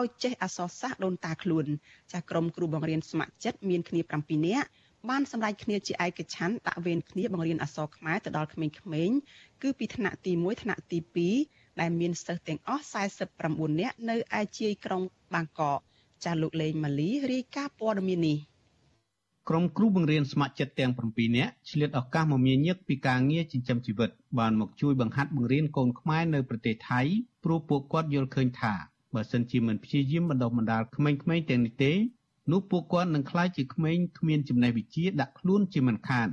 [0.00, 1.66] ឲ្យចេះអក្សរសាស្ត្រដូនតាខ្លួន
[2.12, 4.68] ចាក្រុមគ្រូបង្រៀនស្ម័គ្រចិត្តមានគ្នា7នាក់
[5.10, 8.66] បានសម្រេចគ្នាជាឯកច្ឆ័ន្ទដាក់វេនគ្នាបង្រៀនអក្សរខ្មែរទៅដល់ក្មេ
[9.08, 9.18] ងៗ
[9.62, 10.98] គឺពីថ្នាក់ទី1ថ្នាក់ទី
[11.38, 12.84] 2ដែលមានសិស្សទាំងអស់
[13.32, 15.02] 49នាក់នៅឯជាយក្រុង
[15.34, 15.78] បាងកក
[16.24, 18.38] ចាស់លោកលេងម៉ាលីរាយការណ៍ព័ត៌មាននេះ
[19.48, 27.00] ក្រុមគ្រូបង្រៀនស្ម័គ្រចិត្តទាំង7នាក់ឆ្លៀតឱកាសមកមានញឹកពីការងារចិញ្ចឹមជីវិតបានមកជួយបង្ហាត់បង្រៀនកូនខ្មែរនៅប្រទេសថៃ
[27.44, 28.74] ព្រោះពួកគាត់យល់ឃើញថា
[29.14, 31.18] បើសិនជាមិនព្យាយាមបណ្ដុះបណ្ដាលក្មេងៗ
[31.50, 31.92] ទាំងនេះទេ
[32.52, 36.28] នោះពួកគាត់នឹងក្លាយជាក្មេងគ្មានចំណេះវិជ្ជាដាក់ខ្លួនជាមិនខាន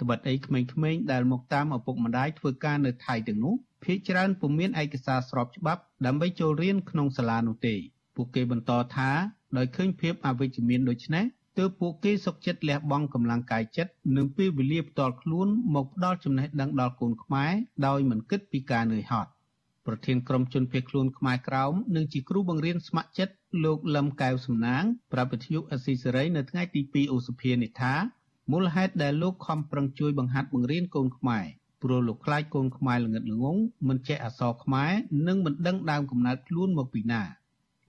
[0.00, 0.60] ត្បិតអីក្មេ
[0.92, 3.54] ងៗដែលមកតាមឪពុកម្ដាយធ្វើការនៅថៃទាំងនោះ
[3.84, 7.74] ភាគច្រើនពុំមានឯកសារស្របច្បាប់ដើម្បីចូលរៀនក្នុងសាលានោះទេ
[8.16, 9.10] ពួកគេបន្តថា
[9.56, 11.24] ដោយឃើញភាពអវិជ្ជមានដូចនេះ
[11.58, 17.52] ទើបពួកគេសុខចិត្តលះបង់កម្លាំងកាយចិត្តនិងពេលវេលាផ្ទាល់ខ្លួនមកផ្ដល់ចំណេះដឹងដល់កូនខ្មែរ
[17.86, 19.30] ដោយមិនគិតពីការនឿយហត់
[19.86, 27.94] ប្រធានក្រុមជនភៀសខ្លួនខ្មែរក្រោមនិងជាគ្រូបង្រៀនស្ម័គ្រចិត្តលោកលឹមកែវសំណាងប្រាប់វិទ្យុអស៊ីសេរីនៅថ្ងៃទី2ឧសភានេះថា
[28.52, 31.46] មូលហេតុដែលលោកខំប្រឹងជួយបង្ហាត់បង្រៀនកូនខ្មែរ
[31.82, 33.56] ព្រោះលោកខ្លាចកូនខ្មែរល្ងិតល្ងង
[33.88, 34.90] មិនចេះអក្សរខ្មែរ
[35.28, 37.22] និងមិនដឹងដើមកំណើតខ្លួនមកពីណា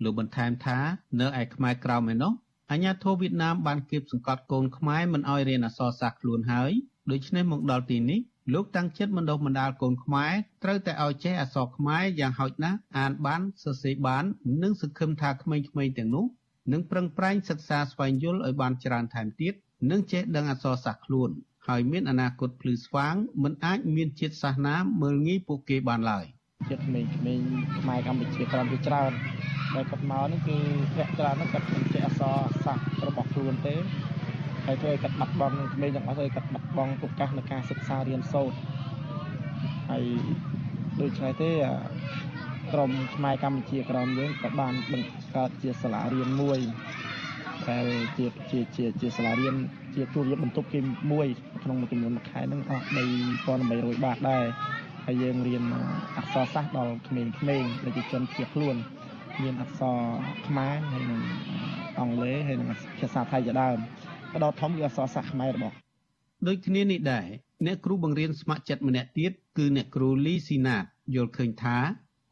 [0.03, 0.77] លោកបន្ថែមថា
[1.19, 2.33] នៅឯខ្មែរក្រៅឯណោះ
[2.71, 6.71] អាញាធរវៀតណាមបានគៀបសង្កត់កូនខ្មែរមិនឲ្យរៀនអក្សរសាស្ត្រខ្លួនហើយ
[7.11, 8.19] ដូច្នេះមកដល់ទីនេះ
[8.53, 10.31] លោកតាំងចិត្តបណ្ដុះបណ្ដាលកូនខ្មែរ
[10.63, 14.23] ត្រូវតែឲ្យចេះអក្សរខ្មែរយ៉ាងហោចណាស់អានបានសរសេរបាន
[14.63, 16.25] និងសង្ឃឹមថាក្មេងៗទាំងនោះ
[16.71, 19.53] នឹងប្រឹងប្រែងសិក្សាស្វែងយល់ឲ្យបានច្រើនថែមទៀត
[19.91, 21.29] និងចេះដឹងអក្សរសាស្ត្រខ្លួន
[21.67, 26.25] ហើយមានអនាគតភ្លឺស្វាងមិនអាចមានជាតិសាសន៍ណាមើលងាយពួកគេបានឡើយ
[26.69, 27.09] ជាតិក្មេងៗ
[27.79, 29.11] ខ្មែរកម្ពុជាក្រំជាច្រើន
[29.75, 30.57] ដែលគាត់មកនេះគឺ
[30.97, 33.75] អ្នកច្រើនហ្នឹងគាត់មិនចេះអក្សរសាស្ត្ររបស់ខ្លួនទេ
[34.65, 38.57] ហើយធ្វើឲ្យគាត់បាត់បង់ក្មេងទាំងអស់ឲ្យគាត់បាត់បង់ឱកាសនៃការសិក្សារៀនសូត្រ
[39.89, 40.03] ហើយ
[41.01, 41.51] ដូច្នេះទេ
[42.73, 46.59] ក្រមខ្មែរកម្ពុជាក្រមយើងក៏បានបង្កើតជាសាលារៀនមួយ
[47.69, 47.85] ដែល
[48.17, 49.55] ជាជាជាជាសាលារៀន
[49.95, 50.79] ជាទូរយបន្ទប់គេ
[51.11, 51.27] មួយ
[51.63, 52.83] ក្នុងមួយចំនួនមួយខែហ្នឹងអស់
[53.43, 54.45] 3300បាតដែរ
[55.05, 55.63] ហើយយើងរៀន
[56.17, 58.75] អក្សរសាស្ត្រដល់ក្មេងៗដែលជាជនភៀសខ្លួន
[59.43, 59.97] មានអក្សរ
[60.47, 61.21] ខ្មែរហើយនិង
[61.99, 63.79] អង់គ្លេសហើយនិងភាសាថៃជាដើមប
[64.43, 65.75] ដធំគឺអក្សរសាស្ត្រខ្មែររបស់
[66.47, 67.27] ដូចគ្នានេះដែរ
[67.65, 71.77] អ្នកគ្រូបង្រៀនស្ម័គ្រចិត្តម្នាក់ទៀតគឺអ្នកគ្រូលីស៊ីណាតយល់ឃើញថា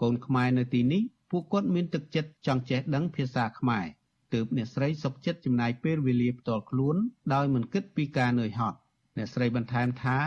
[0.02, 1.02] កូនខ្មែរនៅទីនេះ
[1.32, 3.86] ពួកគាត់មានទឹកចិត្តចង់ចេះដឹងភាសាខ្មែរ
[4.34, 6.96] ទើបអ្នកស្រីសុកចិត្តចំណាយពេលវេលាផ្ទាល់ខ្លួន
[7.34, 8.78] ដោយមិនគិតពីការនឿយហត់
[9.18, 10.18] អ្នកស្រីបន្ថែមថា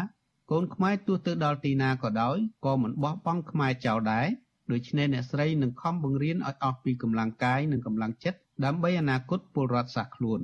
[0.51, 4.27] កូនខ្មែរទោះទៅដល់ទីណាក៏ដោយក៏មិនបោះបង់ខ្មែរចោលដែរ
[4.73, 10.41] ដូច្នេះអ្នកស្រីនឹងខំបង្រៀនឲ្យអស់ពីកម្លាំងកាយនិងកម្លាំងចិត្តដើម្បីអនាគតពលរដ្ឋសាសខ្លួន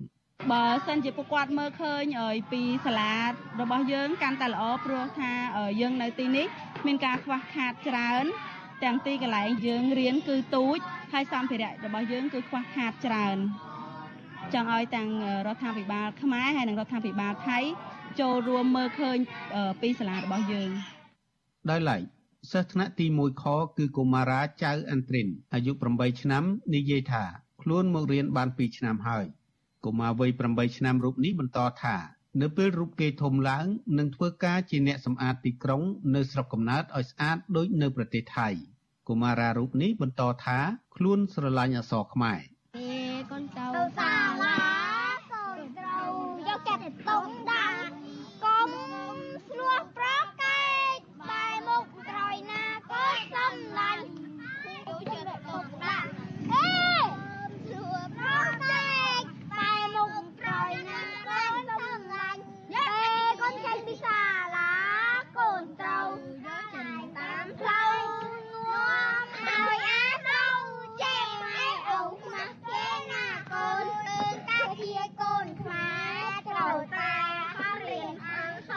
[0.51, 2.03] បើសិនជាពួកគាត់មើលឃើញ
[2.53, 3.15] ពីសាលា
[3.61, 5.33] របស់យើងកាន់តែល្អព្រោះថា
[5.81, 6.47] យើងនៅទីនេះ
[6.87, 8.25] មានការខ្វះខាតច្រើន
[8.85, 10.79] ទាំងទីកន្លែងយើងរៀនគឺទូច
[11.13, 13.37] ហើយសម្ភារៈរបស់យើងគឺខ្វះខាតច្រើន
[14.55, 15.09] ចង់ឲ្យទាំង
[15.47, 17.59] រដ្ឋាភិបាលខ្មែរហើយនិងរដ្ឋាភិបាលថៃ
[18.21, 19.19] ចូលរួមមើលឃើញ
[19.83, 20.71] ពីសាលារបស់យើង
[21.71, 22.03] ដោយឡែក
[22.53, 23.45] សិស្សថ្នាក់ទី1ខ
[23.79, 27.25] គឺកុមារាចៅអន្ទ្រិនអាយុ8ឆ្នាំនិយាយថា
[27.63, 29.27] ខ្លួនមករៀនបាន2ឆ្នាំហើយ
[29.85, 31.97] កុមារវ័យ8ឆ្នាំរូបនេះបន្តថា
[32.41, 33.67] នៅពេលរូបគេធំឡើង
[33.99, 35.83] នឹងធ្វើការជាអ្នកសម្អាតទីក្រុង
[36.15, 38.49] នៅស្រុកកំណើតឲ្យស្អាតដូចនៅប្រទេសថៃ
[39.09, 40.59] កុមារារូបនេះបន្តថា
[40.97, 42.41] ខ្លួនស្រឡាញ់អក្សរខ្មែរ
[43.31, 43.67] កូនទៅ
[43.99, 44.13] សា
[44.43, 44.57] លា
[45.33, 46.09] កូនត្រូវ
[46.49, 47.79] យកចិត្តទុកដាក់
[48.45, 48.71] កុំ
[49.49, 50.09] ស្លោះប្រ
[50.43, 53.05] កែកបែមុខក្រោយណាក៏
[53.35, 54.03] សំឡាញ់
[54.89, 56.09] យកចិត្តទុកដាក់
[56.53, 56.71] អេ
[57.69, 58.31] ស្លោះប្រ
[58.63, 59.23] កែក
[59.59, 62.41] បែមុខក្រោយណាក៏សំឡាញ់
[62.75, 62.87] អេ
[63.41, 64.21] កូនចេញពីសា
[64.57, 64.73] លា
[65.39, 66.09] កូនត្រូវ
[66.45, 67.95] យកចិត្តតាមផ្លូវ
[69.45, 70.45] ហើយអាទៅ
[71.03, 77.13] ចេញឯអូខ្មាស់គេណាកូនគឺតាជាកូនខ្មែរត្រូវតែ
[77.83, 78.73] រៀនអង្គស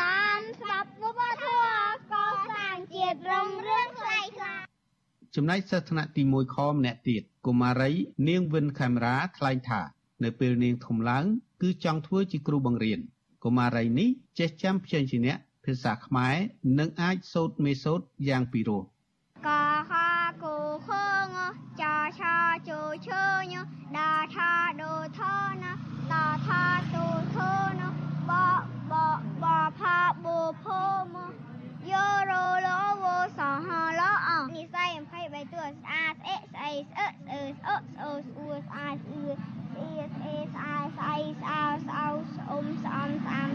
[0.00, 4.60] តាមស្ដាប់វប្បធម៌ក៏សាងជាតិរុងរឿងខ្លៃខ្លះ
[5.36, 7.92] ចំណែកសិស្សថ្នាក់ទី1ខម្នាក់ទៀតកុមារី
[8.28, 9.80] នាងវិនខេមរាថ្លែងថា
[10.24, 11.24] នៅពេលនាងធំឡើង
[11.62, 13.00] គឺចង់ធ្វើជាគ្រូបង្រៀន
[13.44, 14.08] កុមារីនេះ
[14.38, 16.36] ចេះចាំព្យញ្ជនៈភាសាខ្មែរ
[16.78, 18.82] និងអាចសូត្រមេសូត្រយ៉ាងពិរោះ
[36.72, 43.48] អេស្អីស្អឹស្អឺស្អឹស្អឺស្អួស្អាតស្អឺស្អៀស្អេស្អាស្អីស្អោស្អោស្អុំស្អំស្អាំ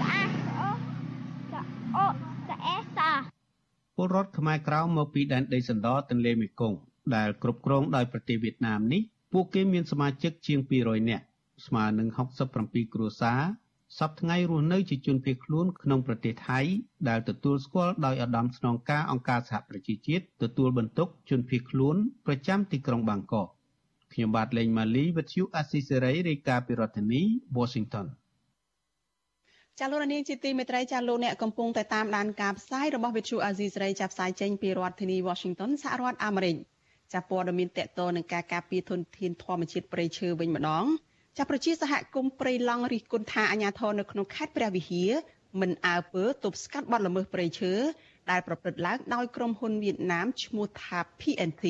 [0.00, 3.12] ស្អាស្អុស្អុស្អេសា
[3.96, 6.78] ពលរដ្ឋខ្មែរក្រៅមកពីដែនដីសណ្ដទន្លេមេគង្គ
[7.16, 9.02] ដែលគ្រប់គ្រងដោយប្រទេសវៀតណាមនេះ
[9.32, 11.24] ពួកគេមានសមាជិកជាង200នាក់
[11.66, 12.08] ស្មើនឹង
[12.50, 13.40] 67គ្រួសារ
[13.98, 16.60] សពថ្ងៃរស់នៅជាជនភៀសខ្លួនក្នុងប្រទេសថៃ
[17.08, 23.48] ដែលទទួលស្គាល់ដោយឧត្តមស្នងការអង្គការសហប្រជាជាតិទទួលបន្ទុកជនភៀសខ្លួនប្រចាំទីក្រុងបាងកក
[24.12, 27.22] ខ្ញុំបាទលេងម៉ាលីវិទ្យុអាស៊ីសេរីរាយការណ៍ពីរដ្ឋធានី
[27.56, 28.06] Washington
[29.78, 36.56] ចាលោកនាងជាទីមេត្រីចាលោកអ្នកកំពុងតែតាមដានការផ្សាយរបស់វិទ្យុអាស៊ីសេរីចាប់ផ្សាយចេញពីរដ្ឋធានី Washington សហរដ្ឋអាមេរិក
[37.12, 40.84] ចាព័ត៌មានតកតនឹងការការពារធនធានធម្មជាតិព្រៃឈើវិញម្ដង
[41.38, 45.10] ចាប្រជាសហគមន៍ព្រៃឡង់រិះគន់ថាអាញាធរនៅក្នុងខេត្តព្រះវិហារ
[45.60, 47.72] មិនអើពើទប់ស្កាត់បទល្មើសព្រៃឈើ
[48.30, 51.64] ដែលប្រព្រឹត្តឡើងដោយក្រុមហ៊ុនវៀតណាមឈ្មោះថា PNT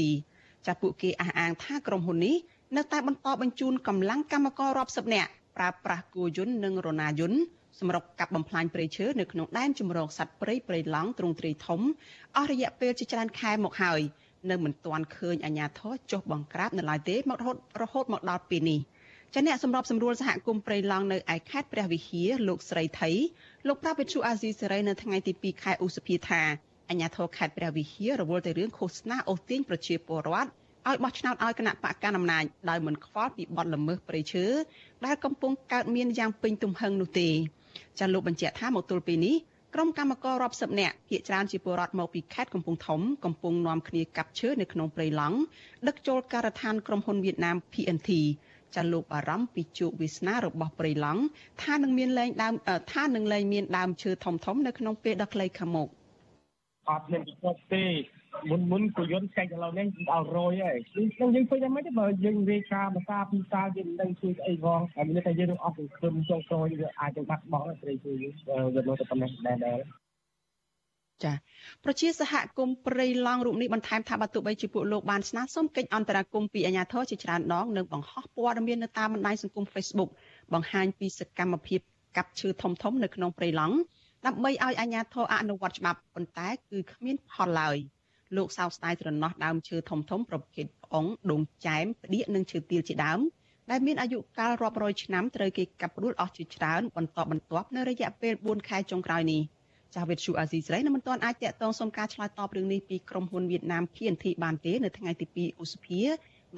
[0.66, 2.36] ចាពួកគេអះអាងថាក្រុមហ៊ុននេះ
[2.76, 7.40] នៅតែបន្តបញ្ជូនកម្លាំងកម្មកររាប់សិបនាក់ប្រើប្រាស់គោយន្តនិងរណាយន្ត
[7.80, 11.80] សម្រាប់កាប់បំផ្លាញព្រៃឈើនៅក្នុងដែនជំរកសត្វព្រៃព្រៃឡង់ទ្រង់ទ្រាយធំ
[12.36, 14.00] អស់រយៈពេលជាច្រើនខែមកហើយ
[14.50, 18.80] នៅមិនទាន់ឃើញអាជ្ញាធរចុះបង្ក្រាបនៅឡើយទេមករហូតរហូតមកដល់ពេលនេះ
[19.37, 23.11] ចាអ្នកសម្របសម្រួលសហគមន៍ព្រៃឡង់នៅឯខេត្តព្រះវិហារលោកស្រីថៃ
[23.66, 26.43] លោកប្រាប់វិទ្យុអាស៊ីសេរីនៅថ្ងៃទី2ខែឧសភាថា
[26.89, 30.49] អាជ្ញាធរខេត្តព្រះវិហាររវល់ទៅរឿងឃោសនាអូសទាញប្រជាពលរដ្ឋ
[30.89, 34.45] ឲ្យបោះឆ្នោតឲ្យគណៈបកកណ្ដាលអំណាចដោយមិនខ្វល់ពីបទល្មើសព្រៃឈើ
[35.07, 37.28] ដែលកំពុងកើតមានយ៉ាងពេញទំហឹងនោះទេ
[37.99, 39.37] ចាលោកបញ្ជាក់ថាមកទល់ពេលនេះ
[39.74, 45.39] ក្រុមកម្មកររាប់សិបនាក់ភាគច្រើនជាពលរដ្ឋមកពីខេត្តកំពង់ធំកំពុងនាំគ្នាកាប់ឈើនៅក្នុងព្រៃឡង់
[45.89, 48.11] ដឹកចូលការដ្ឋានក្រុមហ៊ុនវៀតណាម PNT
[48.77, 51.22] ចាលោកបារម្ភពីជោគវាសនារបស់ព្រៃឡង់
[51.62, 52.55] ថានឹងមានលែងដើម
[52.93, 55.89] ថានឹងលែងមានដើមឈើធំធំនៅក្នុងពេលដ៏ខ្លីខាងមុខ
[56.91, 57.85] អត់មានពិភពទេ
[58.51, 60.77] មុនមុនគយន្តកាច់ឥឡូវនេះដល់រយហើយ
[61.14, 69.81] ខ្ញុំយើងឃើញតែមិនទេបើយើងរាយការណ៍ភាសាពីសាយើងមិនដឹងជួយស្អីផងហើយមានតែយើងនឹងអស់សង្ឃឹមចុងក្រោយវាអាចនឹងបាត់បង់ត្រីជួយយើងវានៅតែប៉ុណ្ណេះដែរដែរ
[71.25, 71.33] ចា
[71.85, 80.11] ប្រជាសហគមន៍ព្រៃឡង់រូបនេះបន្ថែមថាបើទោះបីជាពួកលោកបានស្នើសុំកិច្ចអន្តរាគមន៍ពីអាជ្ញាធរជាច្រើនដងនិងបង្ហោះព័ត៌មាននៅតាមបណ្ដាញសង្គម Facebook
[80.53, 81.81] បង្ហាញពីសកម្មភាព
[82.16, 83.77] កាប់ឈើធំធំនៅក្នុងព្រៃឡង់
[84.27, 87.77] ដើម្បីឲ្យអាជ្ញាធរអនុវត្តច្បាប់ប៉ុន្តែគឺគ្មានផលឡើយ
[88.37, 93.20] លោកសោកស្ដាយត្រណោះដើមឈើធំធំប្រភេទផ្អុងដូងចែមផ្ដៀកនិងឈើទាលជាដើម
[93.70, 99.43] ដែលមានអាយុកាលរាប់រយឆ្នាំត្រូវគេកាប់ផ្ដួលអស់ជាច្រើនបន្តបន្ទាប់នៅរយៈពេល4ខែចុងក្រោយនេះ
[99.95, 106.01] ចាស់វិទ្យុអាស៊ីសេរីនៅមិនទាន់អាចតាក់ទងសុំការឆ្លើយតបរឿងនេះពីក្រុមហ៊ុនវៀតណាម PNT បានទេនៅថ្ងៃទី2ឧសភា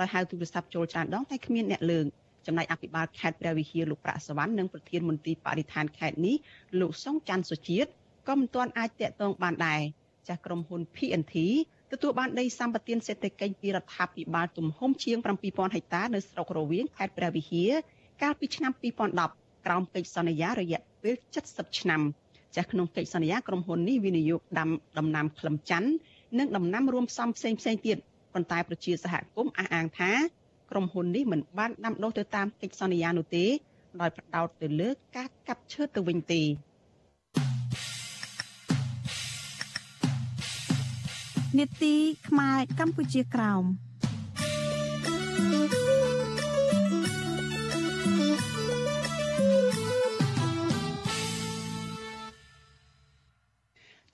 [0.00, 2.06] ដោយហៅទូរស័ព្ទចូលច្រើនដងតែគ្មានអ្នកលើក
[2.46, 6.36] ចំណែកអភិបាលខេត្តព្រះវិហារលោកប្រាក់សវណ្ណនិងប្រធានមន្ទីរបរិស្ថានខេត្តនេះ
[6.80, 7.90] លោកសុងច័ន្ទសុជាតិ
[8.28, 9.80] ក៏មិនទាន់អាចតាក់ទងបានដែរ
[10.28, 11.34] ចាស់ក្រុមហ៊ុន PNT
[11.92, 17.70] ទទួលបានដីសម្បត្តិសេដ្ឋកិច្ចពីរដ្ឋាភិបាលទំហំជាង7000ហិកតានៅស្រុករវៀងខេត្តព្រះវិហារ
[18.22, 18.72] កាលពីឆ្នាំ
[19.18, 21.14] 2010ក្រោមកិច្ចសន្យារយៈពេល
[21.46, 22.02] 70ឆ្នាំ
[22.56, 25.90] ចាស់ក្នុងកិច្ចសន្យាក្រុមហ៊ុននេះវិនិយោគដាំដំណាំក្លឹមច័ន្ទ
[26.38, 27.96] និងដំណាំរួមផ្សំផ្សេងផ្សេងទៀត
[28.34, 30.12] ប៉ុន្តែប្រជាសហគមន៍អះអាងថា
[30.70, 33.44] ក្រុមហ៊ុននេះមិនបានដាំដុះទៅតាមកិច្ចសន្យានោះទេ
[34.00, 36.42] ដោយផ្ដោតទៅលើការកាប់ឈើទៅវិញទេ
[41.58, 41.94] នេតិ
[42.28, 43.64] ខ្មែរកម្ពុជាក្រោម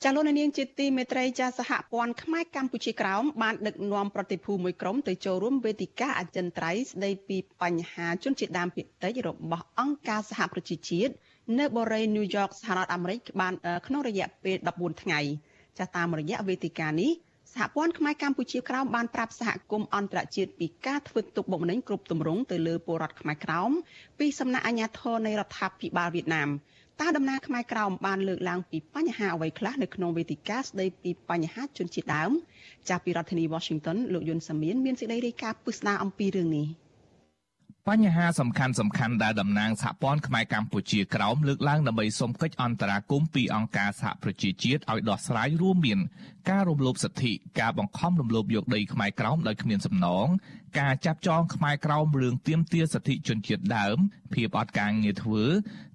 [0.05, 11.13] ចាលោកនាងជាទីមេត្រីចាសហព័ន្ធខ្មែរកម្ពុជាក្រោមបានដឹកនាំប្រតិភូមួយក្រុមទៅចូលរួមវេទិកាអចិន្ត្រៃយ៍ស្ដីពីបញ្ហាជនជាតិដើមភាគតិចរបស់អង្គការសហប្រជាជាតិ
[11.59, 13.55] នៅបូរីញូវយ៉កសហរដ្ឋអាមេរិកបាន
[13.87, 15.21] ក្នុងរយៈពេល14ថ្ងៃ
[15.79, 17.11] ចាតាមរយៈវេទិកានេះ
[17.55, 23.71] សហព័ន្ធខ្មែរកម្ពុជាក្រោមបានប្រាប់សហគមន៍អន្តរជាតិពីការធ្វើទុកបុកម្នេញគ្រប់ទម្រង់ទៅលើពលរដ្ឋខ្មែរក្រោម
[24.19, 26.49] ពីសំណាក់អាជ្ញាធរនៃរដ្ឋាភិបាលវៀតណាម
[27.01, 32.33] តើដំណើរខ្មែរក្រោមបានលើកឡើងពីបញ្ហាអ្វីខ្លះនៅក្នុងវេទិកាស្ដីពីបញ្ហាជនជាតិដើម
[32.89, 36.67] ចាប់ពីរដ្ឋធានី Washington លោកយុនសាមៀនមានសេចក្តីរាយការណ៍ពិស្ដារអំពីរឿងនេះ។
[37.91, 45.99] បញ្ហាសំខាន់សំខាន់ដែលតំណាងសហព័ន្ធខ្មែរកម្ពុជាក្រោមលើកឡើងដើម្បីសុំកិច្ចអន្តរាគមន៍ពីអង្គការសហប្រជាជាតិឲ្យដោះស្រាយរួមមាន
[46.51, 50.27] ការរំលោភសិទ្ធិការបង្ខំរំលោភយកដីខ្មែរក្រោមដោយគ្មានសំណង
[50.81, 53.97] ការចាប់ចងខ្មែរក្រោមរឿងទាមទារសិទ្ធិជនជាតិដើម
[54.35, 55.45] ភាពអត់ការងារធ្វើ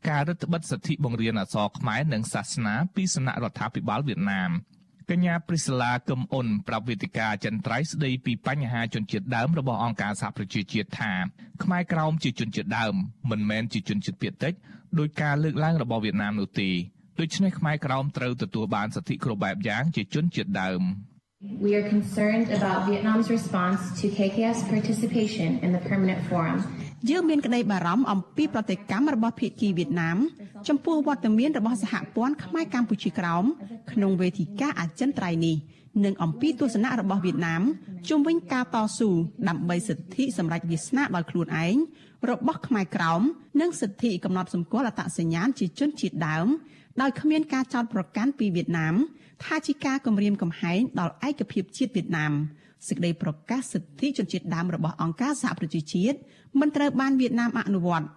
[0.10, 4.52] ការរឹតបន្តឹងសិទ្ធិបង្រៀនអក្សរខ្មែរនិងសាសនាពីសំណាក់រដ្ឋាភិបាលវៀតណាម
[5.12, 11.14] កញ្ញាព្រីស្លាកឹមអ៊ុនប្រាប់វេទិកាចិនត្រៃស្ដីពីបញ្ហាជនជាតិដើមរបស់អង្គការសហប្រជាជាតិថា
[11.64, 12.94] ខ្មែរក្រោមជាជនជាតិដើម
[13.30, 14.54] មិនមែនជាជនជាតិភាគតិច
[15.00, 16.70] ដោយការលើកឡើងរបស់វៀតណាមនោះទេ
[17.20, 20.84] ដូច្នេះខ្មែរក្រោមត្រូវទទួលបានសិទ្ធិគ្រប់បែបយ៉ាងជាជនជាតិដើម
[21.66, 26.58] We are concerned about Vietnam's response to KKS participation in the permanent forum
[27.10, 30.18] យើងមានក្តីបារម្ភអំពីប្រតិកម្មរបស់ភាគីវៀតណាម
[30.68, 33.46] ចំពោះវត្តមានរបស់សហព័ន្ធខ្មែរកម្ពុជាក្រោម
[33.92, 35.56] ក្នុងវេទិកាអចិន្ត្រៃយ៍នេះ
[36.06, 37.62] និងអំពីទស្សនៈរបស់វៀតណាម
[38.10, 39.10] ជុំវិញការតស៊ូ
[39.50, 41.76] ដើម្បីសិទ្ធិសម្រេចវាសនាដោយខ្លួនឯង
[42.30, 43.22] របស់ខ្មែរក្រោម
[43.62, 46.48] និងសិទ្ធិកំណត់សម្គាល់អត្តសញ្ញាណជាជនជាតិដើម
[47.02, 48.96] ដោយគ្មានការចោទប្រកាន់ពីវៀតណាម
[49.44, 52.34] ថាជាការគំរាមកំហែងដល់ឯកភាពជាតិវៀតណាម
[52.88, 56.18] សេចក្តីប្រកាសសិទ្ធិជនជាតិដើមរបស់អង្គការសហប្រជាជាតិ
[56.60, 58.08] មិនត្រូវបានវៀតណាមអនុវត្ត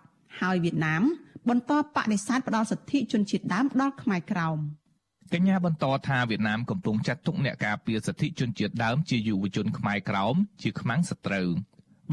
[0.40, 1.02] ហើយវៀតណាម
[1.48, 4.58] បន្តបដិសេធផ្ដល់សិទ្ធិជនជាតិដើមដល់ខ្មែរក្រោម
[5.32, 11.48] កញ្ញាបន្តថាវៀតណាមកំពុងចាត់ទុកអ្នកការពារសិទ្ធិជនជាតិដើមជាយុវជនខ្មែរក្រោមជាខ្មាំងសត្រូវ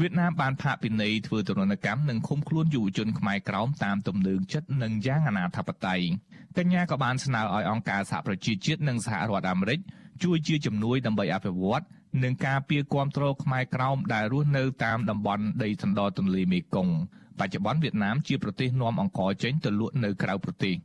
[0.00, 6.00] វៀតណាមបានផាកពិន័យធ្វើទរណកម្មនិងឃុំខ្លួនយុវជនខ្មែរក្រោមតាមទំនើងចិត្តនិងយ៉ាងអនាធបត័យ
[6.58, 9.80] កញ្ញាក៏បានស្នើឲ្យអង្គការសហប្រជាជាតិនិងសហរដ្ឋអាមេរិក
[10.22, 11.84] ជួយជាជំនួយដើម្បីអភិវឌ្ឍ
[12.22, 16.94] និងការពារគ្រប់គ្រងខ្មែរក្រោមដែលរស់នៅតាមតំបន់ដីសណ្ដទន្លេមេគង្គ
[17.38, 20.76] បច្ចុប្បន្នវៀតណាមជាប្រទេសនាំអង្ករចេញទៅលក់នៅក្រៅប្រទេស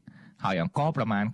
[0.43, 1.25] ហើយអង្ករប្រមាណ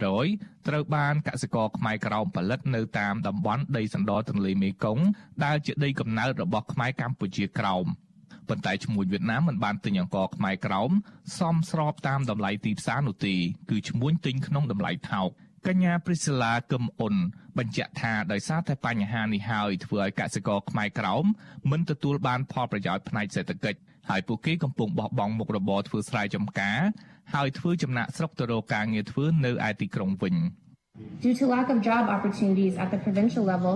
[0.00, 5.04] 90%ត្រូវបានកសិករខ្មែរក្រោមផលិតនៅតាមតំបន់ដីសណ្ដទន្លេមេគង្គ
[5.44, 7.86] ដែលជាដីកំណើតរបស់ខ្មែរកម្ពុជាក្រោម
[8.48, 10.90] ប៉ុន្តែឈ្មួញវៀតណាមមិនបានទិញអង្ករខ្មែរក្រោម
[11.38, 13.34] សមស្របតាមតម្លៃទីផ្សារនោះទេ
[13.70, 15.30] គឺឈ្មួញទិញក្នុងតម្លៃថោក
[15.68, 17.14] កញ្ញាព្រីស្លាកឹមអ៊ុន
[17.58, 21.24] បញ្ជាក់ថាដោយសារតែបញ្ហានេះហើយធ្វើឲ្យកសិករខ្មែរក្រោម
[21.70, 26.78] មិនទទួលបានផលប្រយោជន៍ផ្នែកសេដ្ឋកិច្ចហើយពួកគេកំពុងបោះបង់មុខរបរធ្វើស្រែចម្ការ
[27.34, 30.36] ហើយធ្វើចំណាក់ស្រុកទៅរកការងារធ្វើនៅឯទីក្រុងវិញ
[31.24, 33.74] Due to lack of job opportunities at the provincial level,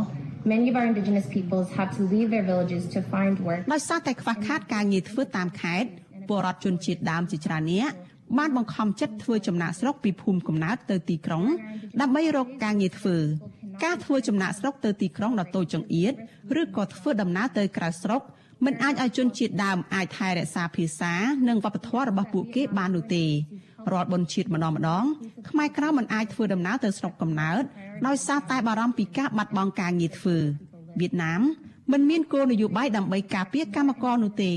[0.52, 3.60] many of our indigenous peoples have to leave their villages to find work.
[3.74, 5.88] ដោយសារតែខ្វះខាតការងារធ្វើតាមខេត្ត
[6.28, 7.94] ពលរដ្ឋជនជាតិដើមជាច្រើននាក់
[8.38, 11.44] បានបង្ខំចិត្តធ្វើចំណាក់ស្រុកពីភូមិកំណើតទៅទីក្រុង
[12.00, 13.16] ដើម្បីរកការងារធ្វើ
[13.84, 16.12] ការធ្វើចំណាក់ស្រុកទៅទីក្រុងដ៏តូចចង្អៀត
[16.60, 18.22] ឬក៏ធ្វើដំណើរទៅក្រៅស្រុក
[18.64, 21.12] មិនអាចឲ្យជនជាតិដើមអាចថែរក្សាភាសា
[21.48, 23.24] និងវប្បធម៌របស់ពួកគេបាននោះទេ
[23.92, 25.04] រាល់បុណ្យជាតិម្ដងម្ដង
[25.48, 27.62] ខ្មែរក្រៅមិនអាចធ្វើដំណើរទៅស្រុកកំណើត
[28.06, 30.36] ដោយសារតែបារម្ភពីការបាត់បង់ការងារធ្វើ
[31.00, 31.42] វៀតណាម
[31.92, 34.52] មិនមានគោលនយោបាយដើម្បីការពារកម្មករនោះទេ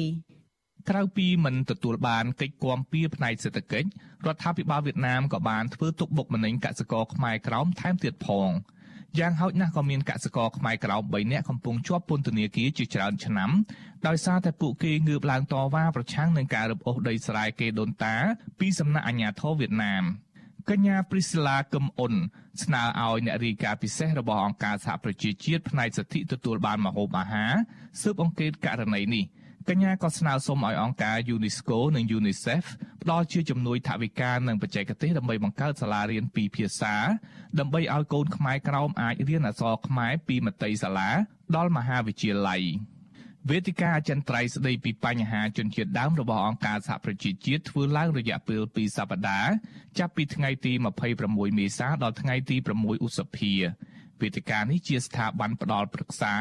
[0.89, 3.87] ក្រៅពីមិនទទួលបានកិច្ចគាំពៀផ្នែកសេដ្ឋកិច្ច
[4.25, 8.49] រដ្ឋាភិបាលវៀតណាមក៏បានធ្វើទុកបុកម្នេញកសិករខ្មែរក្រោមថែមទៀតផង
[9.19, 13.51] យ៉ាងហោចណាស់ក៏មានកសិករខ្មែរក្រោម3នាក់កំពុងជាប់ពន្ធនាគារជាច្រើនឆ្នាំ
[14.07, 18.15] ដោយសារតែពួកគេងើបឡើងតវ៉ាប្រឆាំងនឹងការរឹបអូសដីស្រែគេដូនតា
[18.59, 20.03] ពីសំណាក់អាជ្ញាធរវៀតណាម
[20.69, 22.13] កញ្ញាព្រីស្លាកឹមអ៊ុន
[22.63, 27.53] ស្នើឲ្យអ្នករាយការណ៍ពិសេសរបស់អង្គការសហប្រជាជាតិផ្នែកសិទ្ធិទទួលបានម្ហូបអាហារ
[28.01, 29.25] ស៊ើបអង្កេតករណីនេះ
[29.69, 32.65] កញ្ញាក៏ស្នើសុំឲ្យអង្គការ UNESCO និង UNICEF
[33.03, 36.95] ផ្ដល់ជាជំនួយថវិកានិងបច្ចេកទេសដើម្បីបង្កើតសាលារៀនពីរភាសា
[37.59, 41.09] ដើម្បីឲ្យកូនខ្មែរក្រោមអាចរៀនអក្សរខ្មែរពីមត្តេយសាលា
[41.55, 42.63] ដល់មហាវិទ្យាល័យ
[43.49, 49.51] វេទិកាអចិន្ត្រៃយ៍ស្ដីពីបញ្ហាជនជាតិដើមរបស់អង្គការសហប្រជាជាតិធ្វើឡើងរយៈពេល2សប្តាហ៍
[49.99, 50.73] ចាប់ពីថ្ងៃទី
[51.15, 53.53] 26មេសាដល់ថ្ងៃទី6ឧសភា
[54.21, 56.33] វេទិកានេះជាស្ថាប័នផ្ដល់ប្រឹក្សា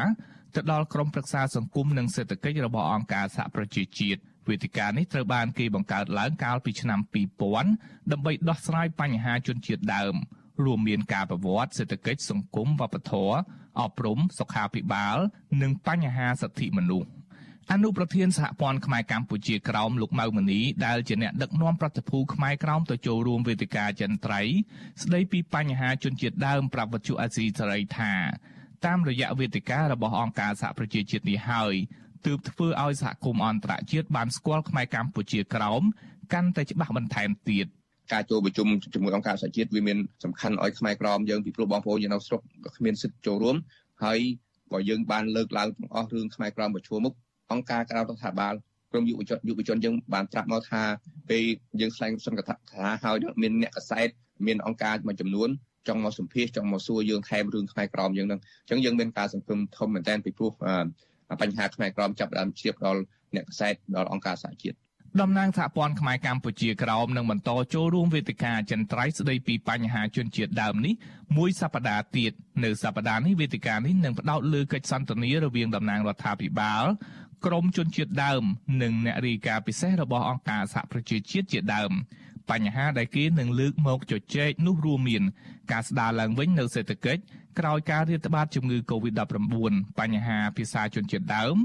[0.55, 4.19] ទៅដល់ក្រមប្រឹក្សាសង្គមនិងសេដ្ឋកិច្ចរបស់អង្គការសហប្រជាជាតិ
[4.49, 6.99] វេទិកានេះត្រូវបានគេបង្កើតឡើងកាលពីឆ្នាំ
[7.55, 10.15] 2000ដើម្បីដោះស្រាយបញ្ហាជនជាតិដើម
[10.65, 13.35] រួមមានការប្រវត្តិសេដ្ឋកិច្ចសង្គមវប្បធម៌
[13.79, 15.17] អប់រំសុខាភិបាល
[15.61, 17.09] និងបញ្ហាសិទ្ធិមនុស្ស
[17.71, 24.41] អនុប្រធានសហព័ន្ធខ្មែរកម្ពុជាក្រោមលោកម៉ៅមនីដែលជាអ្នកដឹកនាំប្រតិភូខ្មែរក្រោមទៅចូលរួមវេទិកាចន្ទ្រៃ
[25.03, 28.13] ស្ដីពីបញ្ហាជនជាតិដើមប្រាប់វិទ្យុអាស៊ីសេរីថា
[28.85, 31.73] តាមរយៈវេទិការបស់អង្គការសហប្រជាជាតិនេះហើយ
[32.25, 35.81] ទើបធ្វើឲ្យសហគមន៍អន្តរជាតិបានស្គាល់ខ្មែរកម្ពុជាក្រោម
[36.33, 37.65] កាន់តែច្បាស់បន្ថែមទៀត
[38.13, 43.55] ការចូលប្រជុំជាមួយអង្គការសហជាតិវាមានសំខាន់ឲ្យខ្មែរក្រមយើងពីព្រោះបងប្អូនយើងនៅស្រុកក៏គ្មានសិទ្ធិចូលរួម
[44.03, 44.19] ហើយ
[44.71, 47.13] បើយើងបានលើកឡើងទាំងអស់រឿងខ្មែរក្រមប្រឈមមុខ
[47.51, 48.53] អង្គការក្រៅរដ្ឋាភិបាល
[48.91, 50.83] ក្រុមយុវជនយុវជនយើងបានត្រាស់មកថា
[51.29, 51.43] ពេល
[51.81, 52.55] យើងស្លែងសុនកថា
[53.03, 54.09] ហើយមានអ្នកកសែត
[54.47, 55.49] មានអង្គការមួយចំនួន
[55.89, 60.51] ចង់មកសម្ភាសចង់មកសួរយើងថែមរឿងខ្មែរក្រមយើងនឹងអញ្ចឹងយើងមានការសង្ឃឹមធំមែនទែនពីព្រោះ
[61.41, 63.01] បញ្ហាខ្មែរក្រមចាប់ដើមជ្រាបដល់
[63.35, 64.77] អ្នកកសែតដល់អង្គការសហជាតិ
[65.21, 70.93] តំណាងសហព័ន្ធខ្មែរកម្ពុជាក្រោមនឹងបន្តចូលរួមវេទិកាចន្ទ្រៃស្ដីពីបញ្ហាជនជាតិដើមនេះ
[71.37, 72.31] មួយសប្តាហ៍ទៀត
[72.63, 76.85] នៅសប្តាហ៍នេះវេទិកានេះនឹងផ្ដោតលើកិច្ចសន្ទនារវាងតំណាងរដ្ឋាភិបាល
[77.45, 78.43] ក្រមជនជាតិដើម
[78.81, 81.91] និងអ្នករាយការណ៍ពិសេសរបស់អង្គការសហប្រជាជាតិជាដើម
[82.51, 85.23] បញ្ហាដែលគេនឹងលើកមកជជែកនោះរួមមាន
[85.71, 87.21] ការស្ដារឡើងវិញនៅសេដ្ឋកិច្ច
[87.59, 91.57] ក្រោយការរាតត្បាតជំងឺ Covid-19 បញ្ហាភាសាជនជាតិដើម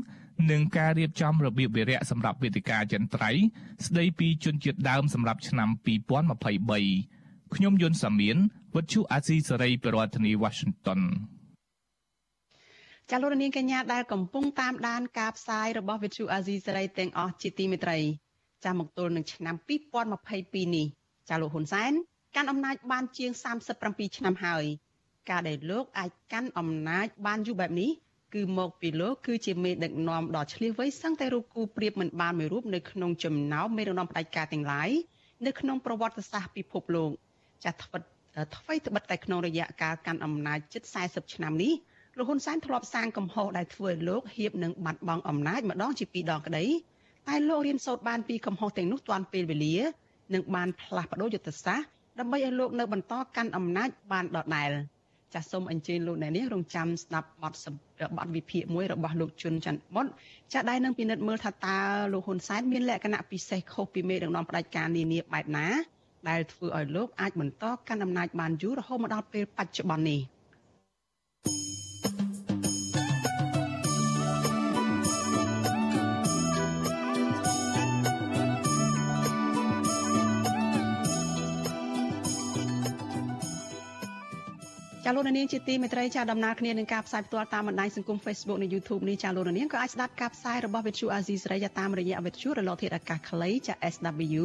[0.51, 3.31] និងការរៀបចំរបៀបវារៈសម្រាប់វេទិកាចន្ទ្រៃ
[3.87, 8.37] ស្ដីពីជនជាតិដើមសម្រាប់ឆ្នាំ2023ខ្ញុំយុនសាមៀន
[8.75, 11.01] វិទ្យុអាស៊ីសេរីប្រធានាធិបតី Washington
[13.11, 17.99] ចាលោករនាងកញ្ញាដែលកំពុងតាមដានការផ្សាយរបស់វិទ្យុអាស៊ីសេរីទាំងអស់ជាទីមេត្រី
[18.65, 19.57] ចាំមកទល់នឹងឆ្នាំ
[20.15, 20.87] 2022នេះ
[21.29, 21.93] ចាលោកហ៊ុនសែន
[22.37, 23.31] កាន់អំណាចបានជាង
[23.75, 24.65] 37ឆ្នាំហើយ
[25.31, 27.91] ការដែលលោកអាចកាន់អំណាចបានយូរបែបនេះ
[28.35, 34.91] គឺមកពីលោកគឺជាមេដឹកនាំដ៏ឆ្លៀសវៃសឹងតែរូបគូប្រៀបមិនបានមួយរូបនៅក្នុងចំណោមមេដឹកនាំផ្ដាច់ការទាំងឡាយ
[35.47, 37.11] នៅក្នុងប្រវត្តិសាស្ត្រពិភពលោក
[37.65, 38.03] ចាស់ថ្វិត
[38.57, 41.73] ថ្មីត្បិតតែក្នុងរយៈកាលកាន់អំណាចជិត40ឆ្នាំនេះ
[42.17, 46.65] លោកហ៊ុនសែនធ្លាប់សាងកំហុសដែលធ្វើឲ្យលោកហៀបនឹងបាត់បង់អំណាចម្ដងជាពីរដងក្តី
[47.29, 49.77] តែលោករៀនសូត្របានពីកំហុសទាំងនោះទាន់ពេលវេលា
[50.35, 54.71] និងបានផ្លាស់ប្ដូរយុទ្ធសាស្ត្រ ដើម្បីឲ្យលោកនៅបន្តកាន់អំណាចបានដដែល
[55.35, 57.55] ចាសសូមអញ្ជើញលោកអ្នកនាងរងចាំស្ដាប់បទ
[58.17, 60.07] បទវិភាគមួយរបស់លោកជុនច័ន្ទបុត
[60.53, 61.79] ចាស់ដែរនឹងពិនិត្យមើលថាតើ
[62.13, 65.67] លោកហ៊ុនសែនមានលក្ខណៈពិសេសខុសពីមេដឹកនាំផ្ដាច់ការនានាបែបណា
[66.29, 70.21] ដែលធ្វើឲ្យលោកអាចបន្តកាន់អំណាចបានយូររហូតមកដល់ពេលបច្ចុប្បន្ននេះ។
[85.15, 94.45] លោកនាងជាទីមេត្រីចាដំណើរគ្នានឹងការផ្សាយផ្ទាល់តាមបណ្ដាញសង្គម Facebook និង YouTube នេះចាលោកនាងក៏អាចស្ដាប់ការផ្សាយរបស់ Vithu Azizi សេរីតាមរយៈ Vithu រលកធាតុអាកាសខ្លីចា SW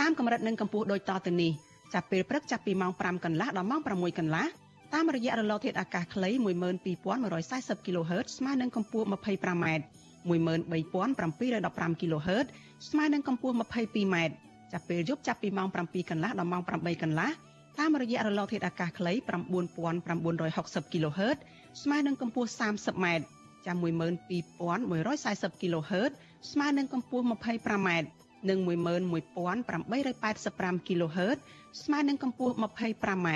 [0.00, 1.52] តាមកម្រិតនិងកម្ពស់ដូចតទៅនេះ
[1.94, 4.46] ចាប់ពេលព្រឹកចាប់ពីម៉ោង5កន្លះដល់ម៉ោង6កន្លះ
[4.94, 6.30] តាមរយៈរលកធាតុអាកាសខ្លី
[6.98, 9.66] 12140 kHz ស្មើនឹងកម្ពស់ 25m
[10.30, 12.46] 13715 kHz
[12.88, 14.16] ស្មើនឹងកម្ពស់ 22m
[14.72, 17.30] ចាប់ពេលយប់ចាប់ពីម៉ោង7កន្លះដល់ម៉ោង8កន្លះ
[17.78, 19.12] តាមរយៈរលកធាតុអាកាសខ្លី
[19.82, 21.36] 9960 kHz
[21.82, 23.06] ស្មើនឹងកម្ពស់ 30m
[23.66, 26.10] ចាំ12140 kHz
[26.50, 27.88] ស្មើនឹងកម្ពស់ 25m
[28.48, 31.38] និង11885 kHz
[31.82, 33.28] ស្មើនឹងកម្ពស់ 25m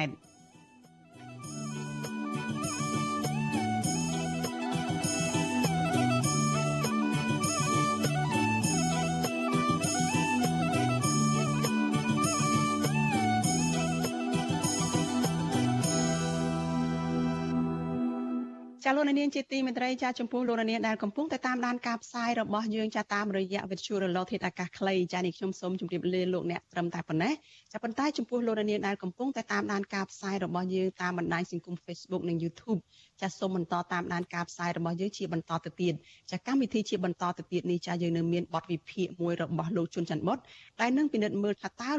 [18.91, 27.33] ចាលោកនាងជាទីមេត្រីចាចំពោះលោកនាងដែលកំពុងតែតាមដានការផ្សាយរបស់យើងចាតាមរយៈវិទ្យុរលកធាតុអាកាសខ្លីចានេះខ្ញុំសូមជម្រាបលាលោកអ្នកត្រឹមតែប៉ុណ្ណេះ
[27.73, 32.79] ចាប៉ុន្តែចំពោះលោកនាងដែលកំពុងតែតាមដានការផ្សាយរបស់យើងតាមបណ្ដាញសង្គម Facebook និង YouTube
[33.21, 35.95] ចាសូមបន្តតាមដានការផ្សាយរបស់យើងជាបន្តទៅទៀត
[36.31, 40.39] ចាកម្មវិធីជាបន្តទៅទៀតនេះចាយើងនៅមានបទវិភាគមួយរបស់លោកជុនច័ន្ទបុត
[40.81, 41.91] ដែលនឹងពិនិត្យមើលថាតើ